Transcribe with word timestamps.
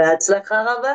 בהצלחה 0.00 0.62
רבה. 0.62 0.92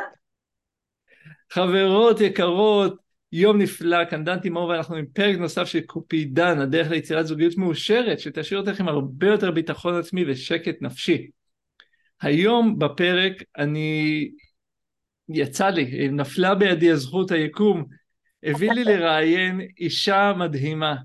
חברות 1.51 2.21
יקרות, 2.21 2.97
יום 3.31 3.61
נפלא, 3.61 4.05
כאן 4.09 4.23
דן 4.23 4.39
תימור 4.39 4.69
ואנחנו 4.69 4.95
עם 4.95 5.05
פרק 5.13 5.37
נוסף 5.37 5.63
של 5.63 5.81
קופידן, 5.81 6.59
הדרך 6.59 6.89
ליצירת 6.89 7.27
זוגיות 7.27 7.57
מאושרת, 7.57 8.19
שתשאיר 8.19 8.59
אותך 8.59 8.79
עם 8.79 8.87
הרבה 8.87 9.27
יותר 9.27 9.51
ביטחון 9.51 9.99
עצמי 9.99 10.23
ושקט 10.27 10.81
נפשי. 10.81 11.29
היום 12.21 12.79
בפרק 12.79 13.33
אני, 13.57 14.31
יצא 15.29 15.69
לי, 15.69 16.09
נפלה 16.09 16.55
בידי 16.55 16.91
הזכות 16.91 17.31
היקום, 17.31 17.85
הביא 18.43 18.71
לי 18.71 18.83
לראיין 18.83 19.61
אישה 19.79 20.33
מדהימה, 20.37 20.95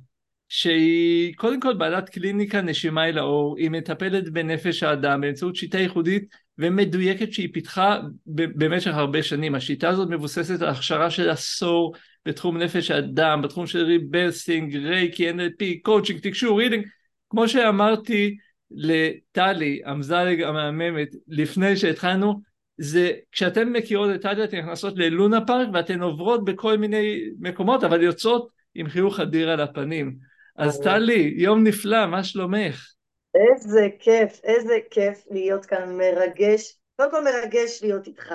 שהיא 0.49 1.35
קודם 1.37 1.61
כל 1.61 1.75
בעלת 1.75 2.09
קליניקה 2.09 2.61
נשימה 2.61 3.09
אל 3.09 3.19
האור, 3.19 3.57
היא 3.59 3.71
מטפלת 3.71 4.29
בנפש 4.29 4.83
האדם 4.83 5.21
באמצעות 5.21 5.57
שיטה 5.57 5.79
ייחודית 5.79 6.44
ומדויקת 6.59 7.33
שהיא 7.33 7.49
פיתחה 7.53 7.99
במשך 8.27 8.95
הרבה 8.95 9.23
שנים. 9.23 9.55
השיטה 9.55 9.89
הזאת 9.89 10.09
מבוססת 10.11 10.63
על 10.63 10.69
הכשרה 10.69 11.11
של 11.11 11.31
עשור 11.31 11.95
בתחום 12.27 12.59
נפש 12.59 12.91
האדם, 12.91 13.43
בתחום 13.43 13.67
של 13.67 13.85
rebirthing, 13.85 14.77
רייקי, 14.77 15.31
NLP, 15.31 15.65
coaching, 15.83 16.21
תקשור, 16.21 16.59
reading. 16.59 16.87
כמו 17.31 17.49
שאמרתי 17.49 18.37
לטלי, 18.71 19.81
המזלג 19.85 20.43
המהממת, 20.43 21.09
לפני 21.29 21.77
שהתחלנו, 21.77 22.41
זה 22.79 23.13
כשאתן 23.33 23.69
מכירות 23.69 24.15
את 24.15 24.23
טלי 24.23 24.45
אתן 24.45 24.59
נכנסות 24.59 24.95
ללונה 24.97 25.41
פארק 25.41 25.69
ואתן 25.73 26.03
עוברות 26.03 26.45
בכל 26.45 26.79
מיני 26.79 27.21
מקומות, 27.39 27.85
אבל 27.85 28.03
יוצאות 28.03 28.49
עם 28.75 28.89
חיוך 28.89 29.21
אדיר 29.21 29.51
על 29.51 29.61
הפנים. 29.61 30.17
אז 30.57 30.81
טלי, 30.81 31.35
יום 31.37 31.65
נפלא, 31.65 32.07
מה 32.07 32.25
שלומך? 32.25 32.94
איזה 33.35 33.89
כיף, 33.99 34.41
איזה 34.45 34.79
כיף 34.91 35.25
להיות 35.31 35.67
כאן, 35.67 35.97
מרגש. 35.99 36.79
קודם 36.97 37.11
כל 37.11 37.25
מרגש 37.25 37.83
להיות 37.83 38.07
איתך 38.07 38.35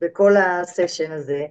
בכל 0.00 0.32
הסשן 0.36 1.12
הזה, 1.12 1.46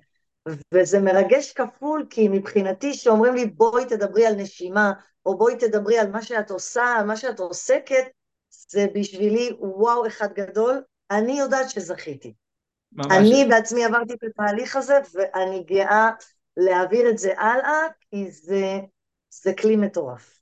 וזה 0.73 0.99
מרגש 0.99 1.53
כפול, 1.53 2.05
כי 2.09 2.27
מבחינתי 2.27 2.93
שאומרים 2.93 3.35
לי 3.35 3.45
בואי 3.45 3.85
תדברי 3.85 4.25
על 4.25 4.35
נשימה, 4.35 4.93
או 5.25 5.37
בואי 5.37 5.55
תדברי 5.55 5.99
על 5.99 6.11
מה 6.11 6.21
שאת 6.21 6.51
עושה, 6.51 6.83
על 6.83 7.05
מה 7.05 7.17
שאת 7.17 7.39
עוסקת, 7.39 8.05
זה 8.49 8.87
בשבילי 8.95 9.49
וואו 9.59 10.07
אחד 10.07 10.33
גדול, 10.33 10.81
אני 11.11 11.39
יודעת 11.39 11.69
שזכיתי. 11.69 12.33
ממש. 12.91 13.07
אני 13.11 13.45
בעצמי 13.49 13.85
עברתי 13.85 14.13
את 14.13 14.23
התהליך 14.23 14.75
הזה, 14.75 14.97
ואני 15.13 15.63
גאה 15.63 16.09
להעביר 16.57 17.09
את 17.09 17.17
זה 17.17 17.39
הלאה, 17.39 17.81
כי 18.09 18.31
זה, 18.31 18.79
זה 19.29 19.53
כלי 19.53 19.75
מטורף. 19.75 20.39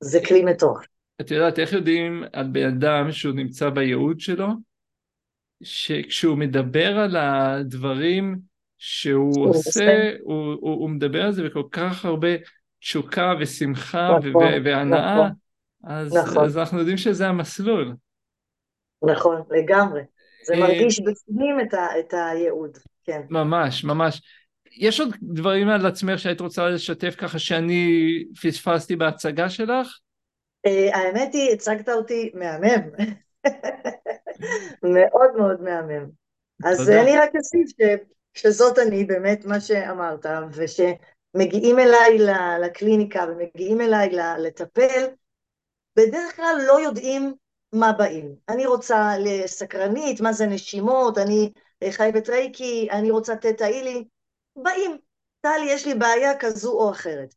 זה 0.00 0.20
כלי 0.28 0.44
מטורף. 0.44 0.86
את 1.20 1.30
יודעת 1.30 1.58
איך 1.58 1.72
יודעים 1.72 2.24
על 2.32 2.46
בן 2.52 2.66
אדם 2.66 3.12
שהוא 3.12 3.34
נמצא 3.34 3.70
בייעוד 3.70 4.20
שלו? 4.20 4.48
שכשהוא 5.62 6.38
מדבר 6.38 6.98
על 6.98 7.16
הדברים 7.16 8.38
שהוא 8.78 9.48
עושה, 9.48 10.10
הוא, 10.20 10.52
הוא, 10.52 10.80
הוא 10.80 10.90
מדבר 10.90 11.22
על 11.22 11.32
זה 11.32 11.42
בכל 11.42 11.62
כך 11.70 12.04
הרבה 12.04 12.28
תשוקה 12.80 13.34
ושמחה 13.40 14.18
נכון, 14.18 14.44
והנאה, 14.64 15.14
נכון, 15.14 15.30
אז, 15.84 16.16
נכון. 16.16 16.44
אז 16.44 16.58
אנחנו 16.58 16.78
יודעים 16.78 16.96
שזה 16.96 17.28
המסלול. 17.28 17.94
נכון, 19.02 19.42
לגמרי. 19.50 20.00
זה 20.44 20.54
אה, 20.54 20.60
מרגיש 20.60 21.00
בפנים 21.00 21.60
את, 21.60 21.74
ה, 21.74 21.98
את 21.98 22.14
הייעוד, 22.14 22.78
כן. 23.04 23.20
ממש, 23.30 23.84
ממש. 23.84 24.22
יש 24.76 25.00
עוד 25.00 25.14
דברים 25.22 25.68
על 25.68 25.86
עצמך 25.86 26.18
שהיית 26.18 26.40
רוצה 26.40 26.68
לשתף 26.68 27.14
ככה 27.18 27.38
שאני 27.38 28.24
פספסתי 28.42 28.96
בהצגה 28.96 29.50
שלך? 29.50 29.98
אה, 30.66 30.96
האמת 30.96 31.34
היא, 31.34 31.52
הצגת 31.52 31.88
אותי 31.88 32.30
מהמם. 32.34 32.90
מאוד 34.94 35.36
מאוד 35.36 35.62
מהמם. 35.62 36.10
אז 36.64 36.90
אני 36.90 37.18
רק 37.18 37.30
אוסיף 37.36 37.70
שזאת 38.34 38.78
אני, 38.78 39.04
באמת 39.04 39.44
מה 39.44 39.60
שאמרת, 39.60 40.26
ושמגיעים 40.52 41.78
אליי 41.78 42.18
לקליניקה 42.60 43.24
ומגיעים 43.28 43.80
אליי 43.80 44.10
לטפל, 44.38 45.06
בדרך 45.96 46.36
כלל 46.36 46.56
לא 46.66 46.80
יודעים 46.80 47.34
מה 47.72 47.92
באים. 47.92 48.34
אני 48.48 48.66
רוצה 48.66 49.12
לסקרנית, 49.18 50.20
מה 50.20 50.32
זה 50.32 50.46
נשימות, 50.46 51.18
אני 51.18 51.52
חייבת 51.90 52.28
רייקי, 52.28 52.88
אני 52.90 53.10
רוצה 53.10 53.36
Theta 53.36 53.64
Healing, 53.64 54.04
באים. 54.56 54.98
טלי, 55.40 55.72
יש 55.72 55.86
לי 55.86 55.94
בעיה 55.94 56.38
כזו 56.38 56.72
או 56.72 56.90
אחרת. 56.90 57.34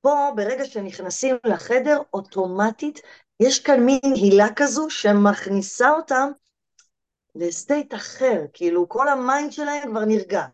פה, 0.00 0.30
ברגע 0.36 0.64
שנכנסים 0.64 1.36
לחדר, 1.44 2.00
אוטומטית 2.14 3.00
יש 3.40 3.60
כאן 3.60 3.80
מין 3.80 4.00
הילה 4.14 4.46
כזו 4.56 4.90
שמכניסה 4.90 5.90
אותם 5.90 6.30
ל 7.34 7.44
state 7.44 7.94
אחר, 7.94 8.42
כאילו 8.52 8.88
כל 8.88 9.08
ה 9.08 9.17
mind 9.17 9.52
שלהם 9.52 9.90
כבר 9.90 10.04
נרגע. 10.04 10.46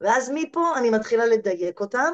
ואז 0.00 0.32
מפה 0.34 0.78
אני 0.78 0.90
מתחילה 0.90 1.26
לדייק 1.26 1.80
אותם, 1.80 2.12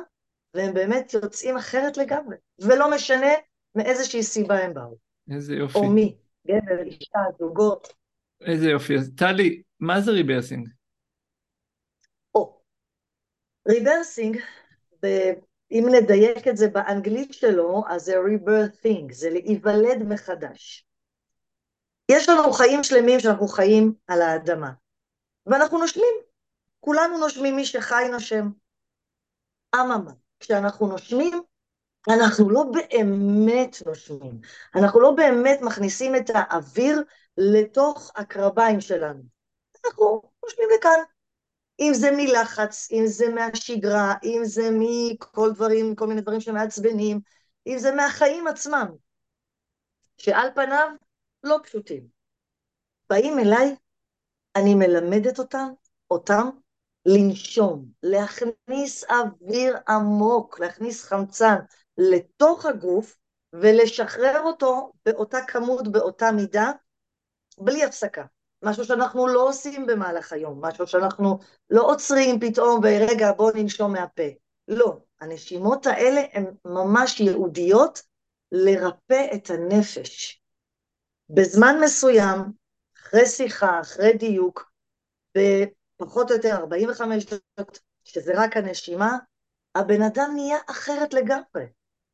והם 0.55 0.75
באמת 0.75 1.15
יוצאים 1.15 1.57
אחרת 1.57 1.97
לגמרי. 1.97 2.37
ולא 2.59 2.91
משנה 2.91 3.33
מאיזושהי 3.75 4.23
סיבה 4.23 4.59
הם 4.59 4.75
באו. 4.75 4.97
איזה 5.31 5.55
יופי. 5.55 5.79
או 5.79 5.91
מי, 5.91 6.17
גבר, 6.47 6.83
אישה, 6.83 7.19
זוגות. 7.39 7.95
איזה 8.41 8.71
יופי. 8.71 8.95
אז 8.95 9.11
טלי, 9.17 9.63
מה 9.81 10.01
זה 10.01 10.11
rebirthing? 10.11 10.69
או, 12.35 12.61
rebirthing, 13.69 14.41
אם 15.71 15.87
נדייק 15.91 16.49
את 16.49 16.57
זה 16.57 16.69
באנגלית 16.69 17.33
שלו, 17.35 17.85
אז 17.89 18.05
זה 18.05 18.15
rebirthing, 18.15 19.13
זה 19.13 19.31
להיוולד 19.31 20.03
מחדש. 20.09 20.87
יש 22.09 22.29
לנו 22.29 22.53
חיים 22.53 22.85
שלמים 22.85 23.21
שאנחנו 23.21 23.49
חיים 23.49 23.95
על 24.07 24.23
האדמה, 24.23 24.71
ואנחנו 25.47 25.79
נושמים, 25.79 26.15
כולנו 26.81 27.19
נושמים, 27.19 27.57
מי 27.57 27.67
שחי 27.67 28.05
נושם. 28.11 28.49
אממה, 29.75 30.13
כשאנחנו 30.41 30.87
נושמים, 30.87 31.43
אנחנו 32.09 32.51
לא 32.51 32.65
באמת 32.73 33.77
נושמים, 33.87 34.41
אנחנו 34.75 35.01
לא 35.01 35.11
באמת 35.11 35.59
מכניסים 35.63 36.17
את 36.17 36.31
האוויר 36.35 37.03
לתוך 37.37 38.13
הקרביים 38.17 38.81
שלנו. 38.81 39.23
אנחנו 39.85 40.23
נושמים 40.45 40.69
לכאן, 40.79 40.99
אם 41.81 41.91
זה 41.95 42.11
מלחץ, 42.17 42.89
אם 42.93 43.03
זה 43.07 43.29
מהשגרה, 43.29 44.15
אם 44.25 44.41
זה 44.45 44.69
מכל 44.73 45.51
דברים, 45.55 45.95
כל 45.95 46.07
מיני 46.07 46.21
דברים 46.21 46.41
שמעצבנים, 46.41 47.21
אם 47.67 47.79
זה 47.79 47.93
מהחיים 47.93 48.47
עצמם, 48.47 48.87
שעל 50.19 50.49
פניו 50.55 50.89
לא 51.45 51.59
פשוטים. 51.63 52.07
באים 53.11 53.39
אליי, 53.39 53.77
אני 54.57 54.75
מלמדת 54.75 55.39
אותם, 55.39 55.69
אותם 56.11 56.49
לנשום, 57.07 57.85
להכניס 58.03 59.05
אוויר 59.05 59.77
עמוק, 59.89 60.61
להכניס 60.61 61.05
חמצן 61.05 61.55
לתוך 61.99 62.67
הגוף 62.67 63.17
ולשחרר 63.53 64.41
אותו 64.41 64.93
באותה 65.07 65.39
כמות, 65.49 65.93
באותה 65.93 66.33
מידה, 66.33 66.71
בלי 67.59 67.85
הפסקה. 67.85 68.25
משהו 68.65 68.85
שאנחנו 68.85 69.29
לא 69.29 69.49
עושים 69.49 69.87
במהלך 69.87 70.33
היום, 70.33 70.65
משהו 70.65 70.87
שאנחנו 70.87 71.39
לא 71.71 71.83
עוצרים 71.83 72.41
פתאום 72.41 72.81
ורגע 72.83 73.33
בוא 73.33 73.53
ננשום 73.55 73.93
מהפה. 73.93 74.23
לא, 74.69 74.99
הנשימות 75.21 75.87
האלה 75.87 76.21
הן 76.33 76.45
ממש 76.65 77.21
ייעודיות 77.21 78.03
לרפא 78.53 79.27
את 79.35 79.51
הנפש. 79.51 80.43
בזמן 81.31 81.77
מסוים, 81.85 82.39
אחרי 82.97 83.27
שיחה, 83.27 83.81
אחרי 83.81 84.13
דיוק, 84.13 84.73
בפחות 85.37 86.31
או 86.31 86.37
יותר 86.37 86.55
45 86.57 87.25
דקות, 87.25 87.79
שזה 88.05 88.33
רק 88.37 88.57
הנשימה, 88.57 89.19
הבן 89.75 90.03
אדם 90.03 90.31
נהיה 90.35 90.59
אחרת 90.71 91.15
לגמרי. 91.15 91.67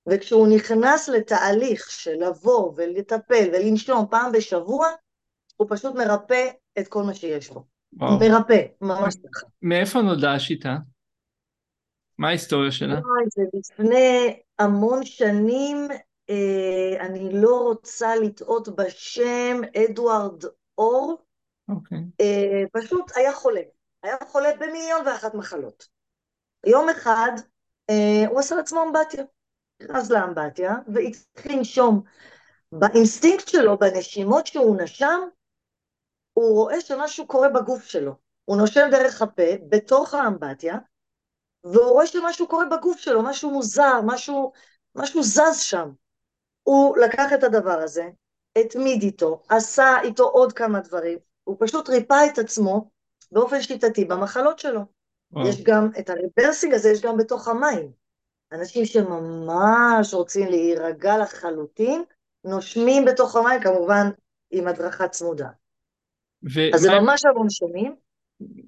וכשהוא 0.06 0.48
נכנס 0.54 1.08
לתהליך 1.08 1.90
של 1.90 2.14
לבוא 2.14 2.72
ולטפל 2.76 3.48
ולנשום 3.52 4.06
פעם 4.10 4.32
בשבוע, 4.32 4.88
הוא 5.60 5.66
פשוט 5.70 5.94
מרפא 5.94 6.48
את 6.78 6.88
כל 6.88 7.02
מה 7.02 7.14
שיש 7.14 7.50
בו. 7.50 7.64
וואו. 7.92 8.18
מרפא, 8.18 8.62
ממש 8.80 9.14
ככה. 9.14 9.46
מאיפה 9.62 10.02
נולדה 10.02 10.34
השיטה? 10.34 10.76
מה 12.18 12.28
ההיסטוריה 12.28 12.72
שלה? 12.72 13.00
זה 13.28 13.42
לפני 13.54 14.40
המון 14.58 15.04
שנים, 15.04 15.76
אה, 16.30 17.06
אני 17.06 17.42
לא 17.42 17.60
רוצה 17.60 18.16
לטעות 18.16 18.68
בשם, 18.68 19.60
אדוארד 19.76 20.44
אור. 20.78 21.22
אוקיי. 21.68 21.98
אה, 22.20 22.62
פשוט 22.72 23.12
היה 23.16 23.32
חולה. 23.32 23.62
היה 24.02 24.16
חולה 24.26 24.48
במיליון 24.60 25.06
ואחת 25.06 25.34
מחלות. 25.34 25.88
יום 26.66 26.88
אחד 26.88 27.32
אה, 27.90 28.28
הוא 28.28 28.40
עשה 28.40 28.54
לעצמו 28.54 28.82
אמבטיה. 28.82 29.24
נכנס 29.82 30.10
לאמבטיה 30.10 30.74
והתחיל 30.94 31.58
לנשום. 31.58 32.02
באינסטינקט 32.72 33.48
שלו, 33.48 33.78
בנשימות 33.78 34.46
שהוא 34.46 34.82
נשם, 34.82 35.20
הוא 36.40 36.54
רואה 36.54 36.80
שמשהו 36.80 37.26
קורה 37.26 37.48
בגוף 37.48 37.84
שלו. 37.84 38.14
הוא 38.44 38.56
נושם 38.56 38.88
דרך 38.90 39.22
הפה, 39.22 39.42
בתוך 39.68 40.14
האמבטיה, 40.14 40.78
והוא 41.64 41.90
רואה 41.90 42.06
שמשהו 42.06 42.48
קורה 42.48 42.64
בגוף 42.64 42.98
שלו, 42.98 43.22
משהו 43.22 43.50
מוזר, 43.50 44.00
משהו, 44.04 44.52
משהו 44.94 45.22
זז 45.22 45.60
שם. 45.60 45.90
הוא 46.62 46.98
לקח 46.98 47.32
את 47.34 47.44
הדבר 47.44 47.78
הזה, 47.78 48.08
התמיד 48.58 49.02
איתו, 49.02 49.42
עשה 49.48 50.00
איתו 50.02 50.24
עוד 50.24 50.52
כמה 50.52 50.80
דברים, 50.80 51.18
הוא 51.44 51.56
פשוט 51.60 51.88
ריפא 51.88 52.26
את 52.32 52.38
עצמו 52.38 52.90
באופן 53.32 53.62
שיטתי 53.62 54.04
במחלות 54.04 54.58
שלו. 54.58 54.80
וואו. 55.32 55.48
יש 55.48 55.62
גם 55.62 55.90
את 55.98 56.10
הריברסינג 56.10 56.74
הזה, 56.74 56.90
יש 56.90 57.00
גם 57.00 57.16
בתוך 57.16 57.48
המים. 57.48 57.92
אנשים 58.52 58.84
שממש 58.84 60.14
רוצים 60.14 60.48
להירגע 60.48 61.18
לחלוטין, 61.18 62.04
נושמים 62.44 63.04
בתוך 63.04 63.36
המים, 63.36 63.60
כמובן 63.62 64.10
עם 64.50 64.68
הדרכה 64.68 65.08
צמודה. 65.08 65.48
ו- 66.44 66.74
אז 66.74 66.80
זה 66.80 66.88
ממש 67.00 67.24
המון 67.24 67.46
שנים. 67.50 67.94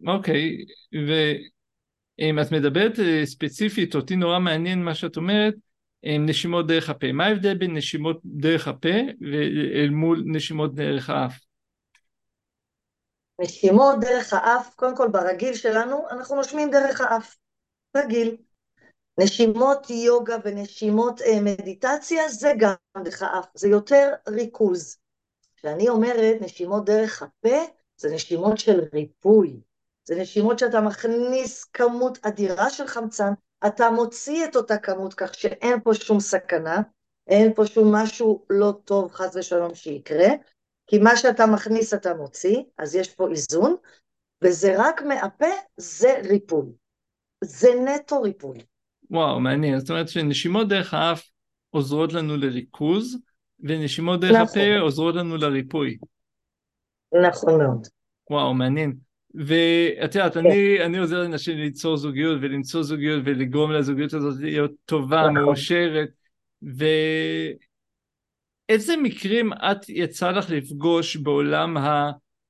אוקיי, 0.07 0.65
ואם 0.93 2.39
את 2.41 2.53
מדברת 2.53 2.99
אה, 2.99 3.27
ספציפית, 3.27 3.95
אותי 3.95 4.17
נורא 4.17 4.39
מעניין 4.39 4.85
מה 4.85 4.95
שאת 4.95 5.17
אומרת, 5.17 5.55
אה, 6.05 6.19
נשימות 6.19 6.67
דרך 6.67 6.91
הפה. 6.91 7.13
מה 7.13 7.27
ההבדל 7.27 7.59
בין 7.59 7.77
נשימות 7.77 8.21
דרך 8.25 8.69
הפה 8.69 8.89
ואל 9.21 9.91
מול 9.91 10.23
נשימות 10.27 10.75
דרך 10.75 11.11
האף? 11.11 11.39
נשימות 13.41 14.01
דרך 14.01 14.33
האף, 14.33 14.75
קודם 14.75 14.97
כל 14.97 15.09
ברגיל 15.13 15.55
שלנו, 15.55 16.09
אנחנו 16.11 16.37
נושמים 16.37 16.71
דרך 16.71 17.01
האף, 17.01 17.37
רגיל. 17.97 18.37
נשימות 19.21 19.91
יוגה 19.91 20.37
ונשימות 20.45 21.21
אה, 21.23 21.41
מדיטציה 21.41 22.29
זה 22.29 22.53
גם 22.59 22.75
דרך 23.05 23.23
האף, 23.23 23.47
זה 23.55 23.69
יותר 23.69 24.13
ריכוז. 24.29 25.02
כשאני 25.63 25.89
אומרת 25.89 26.37
נשימות 26.41 26.85
דרך 26.85 27.23
הפה, 27.23 27.57
זה 27.97 28.15
נשימות 28.15 28.59
של 28.59 28.81
ריפוי. 28.95 29.61
זה 30.05 30.21
נשימות 30.21 30.59
שאתה 30.59 30.81
מכניס 30.81 31.65
כמות 31.65 32.19
אדירה 32.27 32.71
של 32.71 32.87
חמצן, 32.87 33.33
אתה 33.67 33.91
מוציא 33.91 34.45
את 34.45 34.57
אותה 34.57 34.77
כמות 34.77 35.15
כך 35.15 35.35
שאין 35.35 35.81
פה 35.81 35.95
שום 35.95 36.21
סכנה, 36.21 36.81
אין 37.27 37.55
פה 37.55 37.67
שום 37.67 37.95
משהו 37.95 38.45
לא 38.51 38.73
טוב 38.85 39.13
חס 39.13 39.37
ושלום 39.37 39.75
שיקרה, 39.75 40.29
כי 40.87 40.99
מה 40.99 41.17
שאתה 41.17 41.47
מכניס 41.47 41.95
אתה 41.95 42.15
מוציא, 42.15 42.57
אז 42.79 42.95
יש 42.95 43.15
פה 43.15 43.29
איזון, 43.31 43.77
וזה 44.45 44.75
רק 44.79 45.03
מהפה, 45.03 45.47
זה 45.77 46.21
ריפוי. 46.25 46.67
זה 47.45 47.69
נטו 47.85 48.23
ריפוי. 48.23 48.59
וואו, 49.11 49.41
מעניין. 49.41 49.81
זאת 49.81 49.91
אומרת 49.91 50.09
שנשימות 50.09 50.69
דרך 50.69 50.95
האף 50.95 51.31
עוזרות 51.71 52.13
לנו 52.13 52.37
לריכוז, 52.37 53.19
ונשימות 53.63 54.21
דרך 54.21 54.31
נכון. 54.33 54.43
הפה 54.43 54.79
עוזרות 54.79 55.15
לנו 55.15 55.37
לריפוי. 55.37 55.97
נכון 57.25 57.59
מאוד. 57.59 57.87
וואו, 58.31 58.55
מעניין. 58.55 58.93
ואת 59.35 60.15
יודעת, 60.15 60.37
אני, 60.37 60.85
אני 60.85 60.99
עוזר 60.99 61.23
לנשים 61.23 61.59
ליצור 61.59 61.97
זוגיות 61.97 62.39
ולמצוא 62.43 62.83
זוגיות 62.83 63.23
ולגרום 63.25 63.73
לזוגיות 63.73 64.13
הזאת 64.13 64.41
להיות 64.41 64.71
טובה, 64.85 65.21
נכון. 65.21 65.35
מאושרת. 65.35 66.09
ואיזה 68.69 68.97
מקרים 69.03 69.53
את 69.53 69.89
יצא 69.89 70.31
לך 70.31 70.51
לפגוש 70.51 71.17
בעולם 71.17 71.77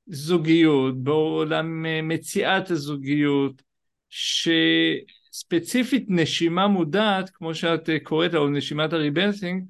הזוגיות, 0.07 1.03
בעולם 1.03 1.87
אה, 1.87 2.03
מציאת 2.03 2.71
הזוגיות, 2.71 3.63
שספציפית 4.09 6.05
נשימה 6.09 6.67
מודעת, 6.67 7.31
כמו 7.31 7.55
שאת 7.55 7.89
אה, 7.89 8.01
קוראת 8.03 8.33
לה, 8.33 8.39
או 8.39 8.49
נשימת 8.49 8.93
הריברסינג, 8.93 9.63
אה, 9.63 9.67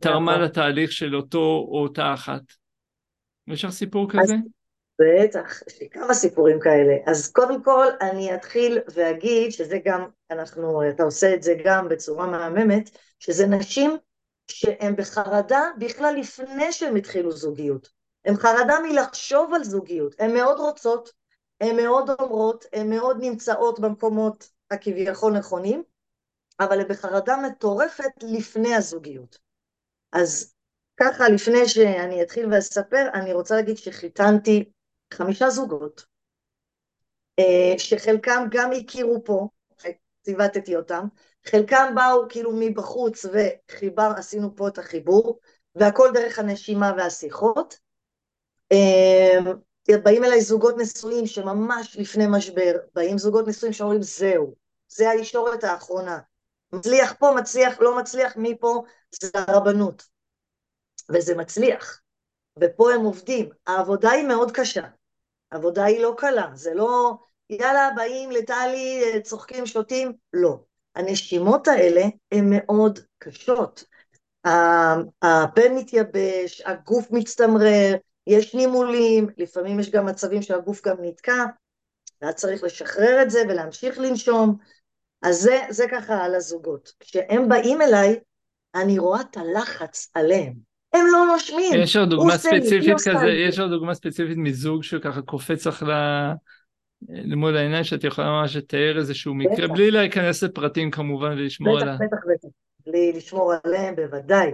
תרמה 0.00 0.32
נכון. 0.32 0.44
לתהליך 0.44 0.92
של 0.92 1.16
אותו 1.16 1.38
או 1.38 1.82
אותה 1.82 2.14
אחת. 2.14 2.42
יש 3.48 3.64
לך 3.64 3.70
סיפור 3.70 4.08
כזה? 4.10 4.34
בטח, 5.00 5.62
יש 5.66 5.80
לי 5.80 5.88
כמה 5.90 6.14
סיפורים 6.14 6.60
כאלה. 6.60 6.94
אז 7.06 7.32
קודם 7.32 7.62
כל 7.62 7.86
אני 8.00 8.34
אתחיל 8.34 8.78
ואגיד 8.94 9.52
שזה 9.52 9.78
גם, 9.84 10.08
אנחנו, 10.30 10.88
אתה 10.88 11.02
עושה 11.02 11.34
את 11.34 11.42
זה 11.42 11.54
גם 11.64 11.88
בצורה 11.88 12.26
מהממת, 12.26 12.90
שזה 13.18 13.46
נשים 13.46 13.96
שהן 14.50 14.96
בחרדה 14.96 15.62
בכלל 15.78 16.14
לפני 16.18 16.72
שהן 16.72 16.96
התחילו 16.96 17.32
זוגיות. 17.32 17.88
הן 18.24 18.36
חרדה 18.36 18.74
מלחשוב 18.82 19.54
על 19.54 19.64
זוגיות, 19.64 20.14
הן 20.18 20.34
מאוד 20.34 20.58
רוצות, 20.58 21.12
הן 21.60 21.76
מאוד 21.76 22.10
אומרות, 22.10 22.64
הן 22.72 22.90
מאוד 22.90 23.16
נמצאות 23.20 23.80
במקומות 23.80 24.48
הכביכול 24.70 25.32
נכונים, 25.32 25.82
אבל 26.60 26.80
הן 26.80 26.88
בחרדה 26.88 27.36
מטורפת 27.36 28.22
לפני 28.22 28.74
הזוגיות. 28.74 29.45
אז 30.12 30.54
ככה, 30.96 31.28
לפני 31.28 31.68
שאני 31.68 32.22
אתחיל 32.22 32.52
ואספר, 32.52 33.08
אני 33.14 33.32
רוצה 33.32 33.56
להגיד 33.56 33.76
שחיתנתי 33.76 34.70
חמישה 35.14 35.50
זוגות, 35.50 36.06
אה, 37.38 37.78
שחלקם 37.78 38.46
גם 38.50 38.70
הכירו 38.72 39.24
פה, 39.24 39.48
ציוותתי 40.22 40.76
אותם, 40.76 41.06
חלקם 41.46 41.94
באו 41.94 42.28
כאילו 42.28 42.52
מבחוץ 42.60 43.24
וחיבר, 43.24 44.12
עשינו 44.16 44.56
פה 44.56 44.68
את 44.68 44.78
החיבור, 44.78 45.38
והכל 45.74 46.10
דרך 46.14 46.38
הנשימה 46.38 46.92
והשיחות. 46.96 47.78
אה, 48.72 49.38
באים 50.02 50.24
אליי 50.24 50.40
זוגות 50.40 50.74
נשואים 50.78 51.26
שממש 51.26 51.96
לפני 51.96 52.24
משבר, 52.30 52.72
באים 52.94 53.18
זוגות 53.18 53.48
נשואים 53.48 53.72
שאומרים 53.72 54.02
זהו, 54.02 54.54
זה 54.88 55.10
הישורת 55.10 55.64
האחרונה. 55.64 56.18
מצליח 56.72 57.14
פה, 57.18 57.34
מצליח, 57.36 57.80
לא 57.80 57.98
מצליח, 57.98 58.32
מפה 58.36 58.82
זה 59.22 59.30
הרבנות. 59.34 60.02
וזה 61.10 61.34
מצליח. 61.34 62.00
ופה 62.60 62.92
הם 62.92 63.00
עובדים. 63.00 63.48
העבודה 63.66 64.10
היא 64.10 64.26
מאוד 64.26 64.52
קשה. 64.52 64.86
העבודה 65.52 65.84
היא 65.84 66.00
לא 66.00 66.14
קלה. 66.18 66.50
זה 66.54 66.74
לא, 66.74 67.14
יאללה, 67.50 67.90
באים 67.96 68.30
לטלי, 68.30 69.02
צוחקים, 69.22 69.66
שותים. 69.66 70.12
לא. 70.32 70.58
הנשימות 70.94 71.68
האלה 71.68 72.02
הן 72.32 72.44
מאוד 72.50 72.98
קשות. 73.18 73.84
הפה 75.22 75.68
מתייבש, 75.70 76.60
הגוף 76.64 77.10
מצטמרר, 77.10 77.96
יש 78.26 78.54
נימולים, 78.54 79.28
לפעמים 79.36 79.80
יש 79.80 79.90
גם 79.90 80.06
מצבים 80.06 80.42
שהגוף 80.42 80.86
גם 80.86 80.96
נתקע, 81.00 81.44
ואז 82.22 82.34
צריך 82.34 82.64
לשחרר 82.64 83.22
את 83.22 83.30
זה 83.30 83.42
ולהמשיך 83.48 83.98
לנשום. 83.98 84.56
אז 85.22 85.36
זה, 85.36 85.60
זה 85.70 85.84
ככה 85.90 86.24
על 86.24 86.34
הזוגות. 86.34 86.92
כשהם 87.00 87.48
באים 87.48 87.82
אליי, 87.82 88.16
אני 88.74 88.98
רואה 88.98 89.20
את 89.20 89.36
הלחץ 89.36 90.10
עליהם. 90.14 90.52
הם 90.92 91.04
לא 91.12 91.26
נושמים. 91.32 91.72
יש 91.82 91.96
עוד 91.96 92.10
דוגמה 92.10 92.38
ספציפית 92.38 92.94
כזה, 93.00 93.26
לי. 93.26 93.48
יש 93.48 93.58
עוד 93.58 93.70
דוגמה 93.70 93.94
ספציפית 93.94 94.36
מזוג 94.36 94.82
שככה 94.82 95.22
קופץ 95.22 95.66
לך 95.66 95.82
ל- 95.82 96.32
למול 97.08 97.56
העיניים 97.56 97.84
שאת 97.84 98.04
יכולה 98.04 98.26
ממש 98.26 98.56
לתאר 98.56 98.98
איזשהו 98.98 99.34
מקרה, 99.34 99.66
בטח. 99.66 99.74
בלי 99.74 99.90
להיכנס 99.90 100.42
לפרטים 100.42 100.90
כמובן 100.90 101.32
ולשמור 101.32 101.76
בטח, 101.76 101.86
על 101.86 101.88
ה... 101.88 101.96
בטח, 101.96 102.16
בטח. 102.34 102.48
בלי 102.86 103.12
לשמור 103.12 103.52
עליהם, 103.64 103.96
בוודאי. 103.96 104.50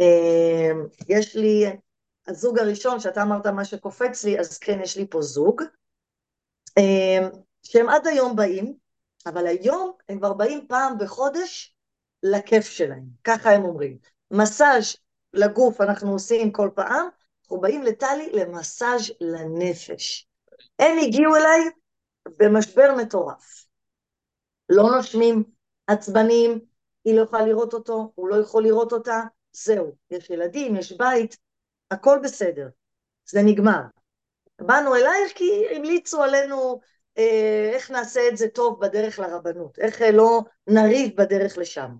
אה, 0.00 0.70
יש 1.08 1.36
לי, 1.36 1.64
הזוג 2.28 2.58
הראשון, 2.58 3.00
שאתה 3.00 3.22
אמרת 3.22 3.46
מה 3.46 3.64
שקופץ 3.64 4.24
לי, 4.24 4.38
אז 4.38 4.58
כן, 4.58 4.80
יש 4.82 4.96
לי 4.96 5.06
פה 5.10 5.22
זוג, 5.22 5.62
אה, 6.78 7.28
שהם 7.62 7.88
עד 7.88 8.06
היום 8.06 8.36
באים, 8.36 8.74
אבל 9.26 9.46
היום 9.46 9.92
הם 10.08 10.18
כבר 10.18 10.32
באים 10.32 10.66
פעם 10.68 10.98
בחודש 10.98 11.74
לכיף 12.22 12.68
שלהם, 12.68 13.04
ככה 13.24 13.50
הם 13.50 13.64
אומרים. 13.64 13.98
מסאז' 14.30 14.96
לגוף 15.32 15.80
אנחנו 15.80 16.12
עושים 16.12 16.52
כל 16.52 16.70
פעם, 16.74 17.08
אנחנו 17.42 17.60
באים 17.60 17.82
לטלי 17.82 18.30
למסאז' 18.32 19.12
לנפש. 19.20 20.28
הם 20.78 20.98
הגיעו 20.98 21.36
אליי 21.36 21.60
במשבר 22.38 22.94
מטורף. 22.98 23.66
לא 24.68 24.82
נושמים, 24.96 25.44
עצבנים, 25.86 26.60
היא 27.04 27.14
לא 27.14 27.22
יכולה 27.22 27.46
לראות 27.46 27.74
אותו, 27.74 28.12
הוא 28.14 28.28
לא 28.28 28.36
יכול 28.36 28.62
לראות 28.62 28.92
אותה, 28.92 29.20
זהו, 29.52 29.96
יש 30.10 30.30
ילדים, 30.30 30.76
יש 30.76 30.92
בית, 30.92 31.36
הכל 31.90 32.18
בסדר, 32.22 32.68
זה 33.26 33.42
נגמר. 33.42 33.80
באנו 34.60 34.94
אלייך 34.94 35.32
כי 35.34 35.66
המליצו 35.76 36.22
עלינו 36.22 36.80
איך 37.16 37.90
נעשה 37.90 38.28
את 38.28 38.36
זה 38.36 38.48
טוב 38.48 38.80
בדרך 38.80 39.18
לרבנות, 39.18 39.78
איך 39.78 40.02
אה, 40.02 40.10
לא 40.10 40.40
נריב 40.66 41.16
בדרך 41.16 41.58
לשם. 41.58 41.96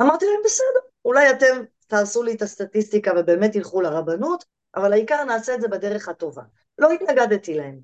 אמרתי 0.00 0.24
להם, 0.26 0.40
בסדר, 0.44 0.88
אולי 1.04 1.30
אתם 1.30 1.64
תעשו 1.86 2.22
לי 2.22 2.34
את 2.34 2.42
הסטטיסטיקה 2.42 3.12
ובאמת 3.16 3.54
ילכו 3.54 3.80
לרבנות, 3.80 4.44
אבל 4.76 4.92
העיקר 4.92 5.24
נעשה 5.24 5.54
את 5.54 5.60
זה 5.60 5.68
בדרך 5.68 6.08
הטובה. 6.08 6.42
לא 6.78 6.92
התנגדתי 6.92 7.54
להם. 7.54 7.80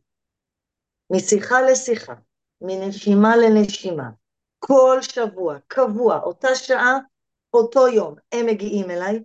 משיחה 1.10 1.62
לשיחה, 1.62 2.14
מנשימה 2.60 3.36
לנשימה, 3.36 4.10
כל 4.58 4.98
שבוע, 5.00 5.56
קבוע, 5.66 6.20
אותה 6.22 6.54
שעה, 6.54 6.98
אותו 7.54 7.88
יום, 7.88 8.14
הם 8.32 8.46
מגיעים 8.46 8.90
אליי, 8.90 9.22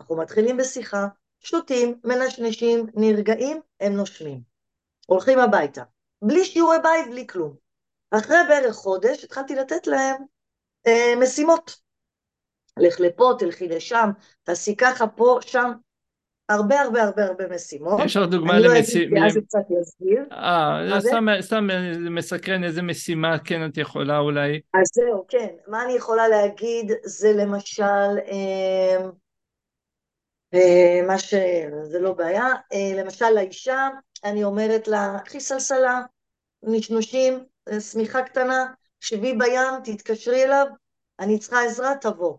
אנחנו 0.00 0.16
מתחילים 0.16 0.56
בשיחה, 0.56 1.06
שותים, 1.40 2.00
מנשנשים, 2.04 2.86
נרגעים, 2.94 3.60
הם 3.80 3.92
נושמים. 3.92 4.40
הולכים 5.06 5.38
הביתה, 5.38 5.82
בלי 6.22 6.44
שיעורי 6.44 6.76
בית, 6.82 7.10
בלי 7.10 7.26
כלום. 7.26 7.54
אחרי 8.10 8.36
בערך 8.48 8.74
חודש 8.74 9.24
התחלתי 9.24 9.54
לתת 9.54 9.86
להם 9.86 10.16
אה, 10.86 11.12
משימות. 11.22 11.76
לך 12.78 13.00
לפה, 13.00 13.32
תלכי 13.38 13.68
לשם, 13.68 14.10
תעשי 14.44 14.76
ככה, 14.76 15.06
פה, 15.06 15.38
שם, 15.40 15.72
הרבה 16.48 16.80
הרבה 16.80 17.02
הרבה 17.02 17.24
הרבה 17.24 17.44
משימות. 17.54 18.00
יש 18.04 18.16
לך 18.16 18.28
דוגמה 18.30 18.56
אני 18.56 18.62
לא 18.62 18.74
למשימה... 18.74 19.26
אז 19.26 19.38
קצת 19.46 19.58
יסביר. 19.80 20.24
אה, 20.32 21.00
זה? 21.00 21.08
סתם, 21.08 21.26
סתם 21.40 21.68
זה 21.92 22.10
מסקרן 22.10 22.64
איזה 22.64 22.82
משימה 22.82 23.38
כן 23.38 23.66
את 23.66 23.78
יכולה 23.78 24.18
אולי. 24.18 24.60
אז 24.74 24.86
זהו, 24.94 25.24
כן. 25.28 25.48
מה 25.68 25.84
אני 25.84 25.92
יכולה 25.92 26.28
להגיד 26.28 26.92
זה 27.04 27.32
למשל, 27.32 27.82
אה, 27.82 28.96
אה, 28.98 29.08
מה 31.06 31.18
ש... 31.18 31.34
זה 31.82 31.98
לא 31.98 32.12
בעיה, 32.12 32.46
אה, 32.72 33.02
למשל 33.02 33.30
לאישה 33.30 33.88
אני 34.24 34.44
אומרת 34.44 34.88
לה, 34.88 35.18
קחי 35.24 35.40
סלסלה, 35.40 36.02
נשנושים, 36.62 37.44
שמיכה 37.80 38.22
קטנה, 38.22 38.64
שבי 39.00 39.34
בים, 39.34 39.72
תתקשרי 39.84 40.44
אליו, 40.44 40.66
אני 41.20 41.38
צריכה 41.38 41.64
עזרה, 41.64 41.92
תבוא. 42.00 42.36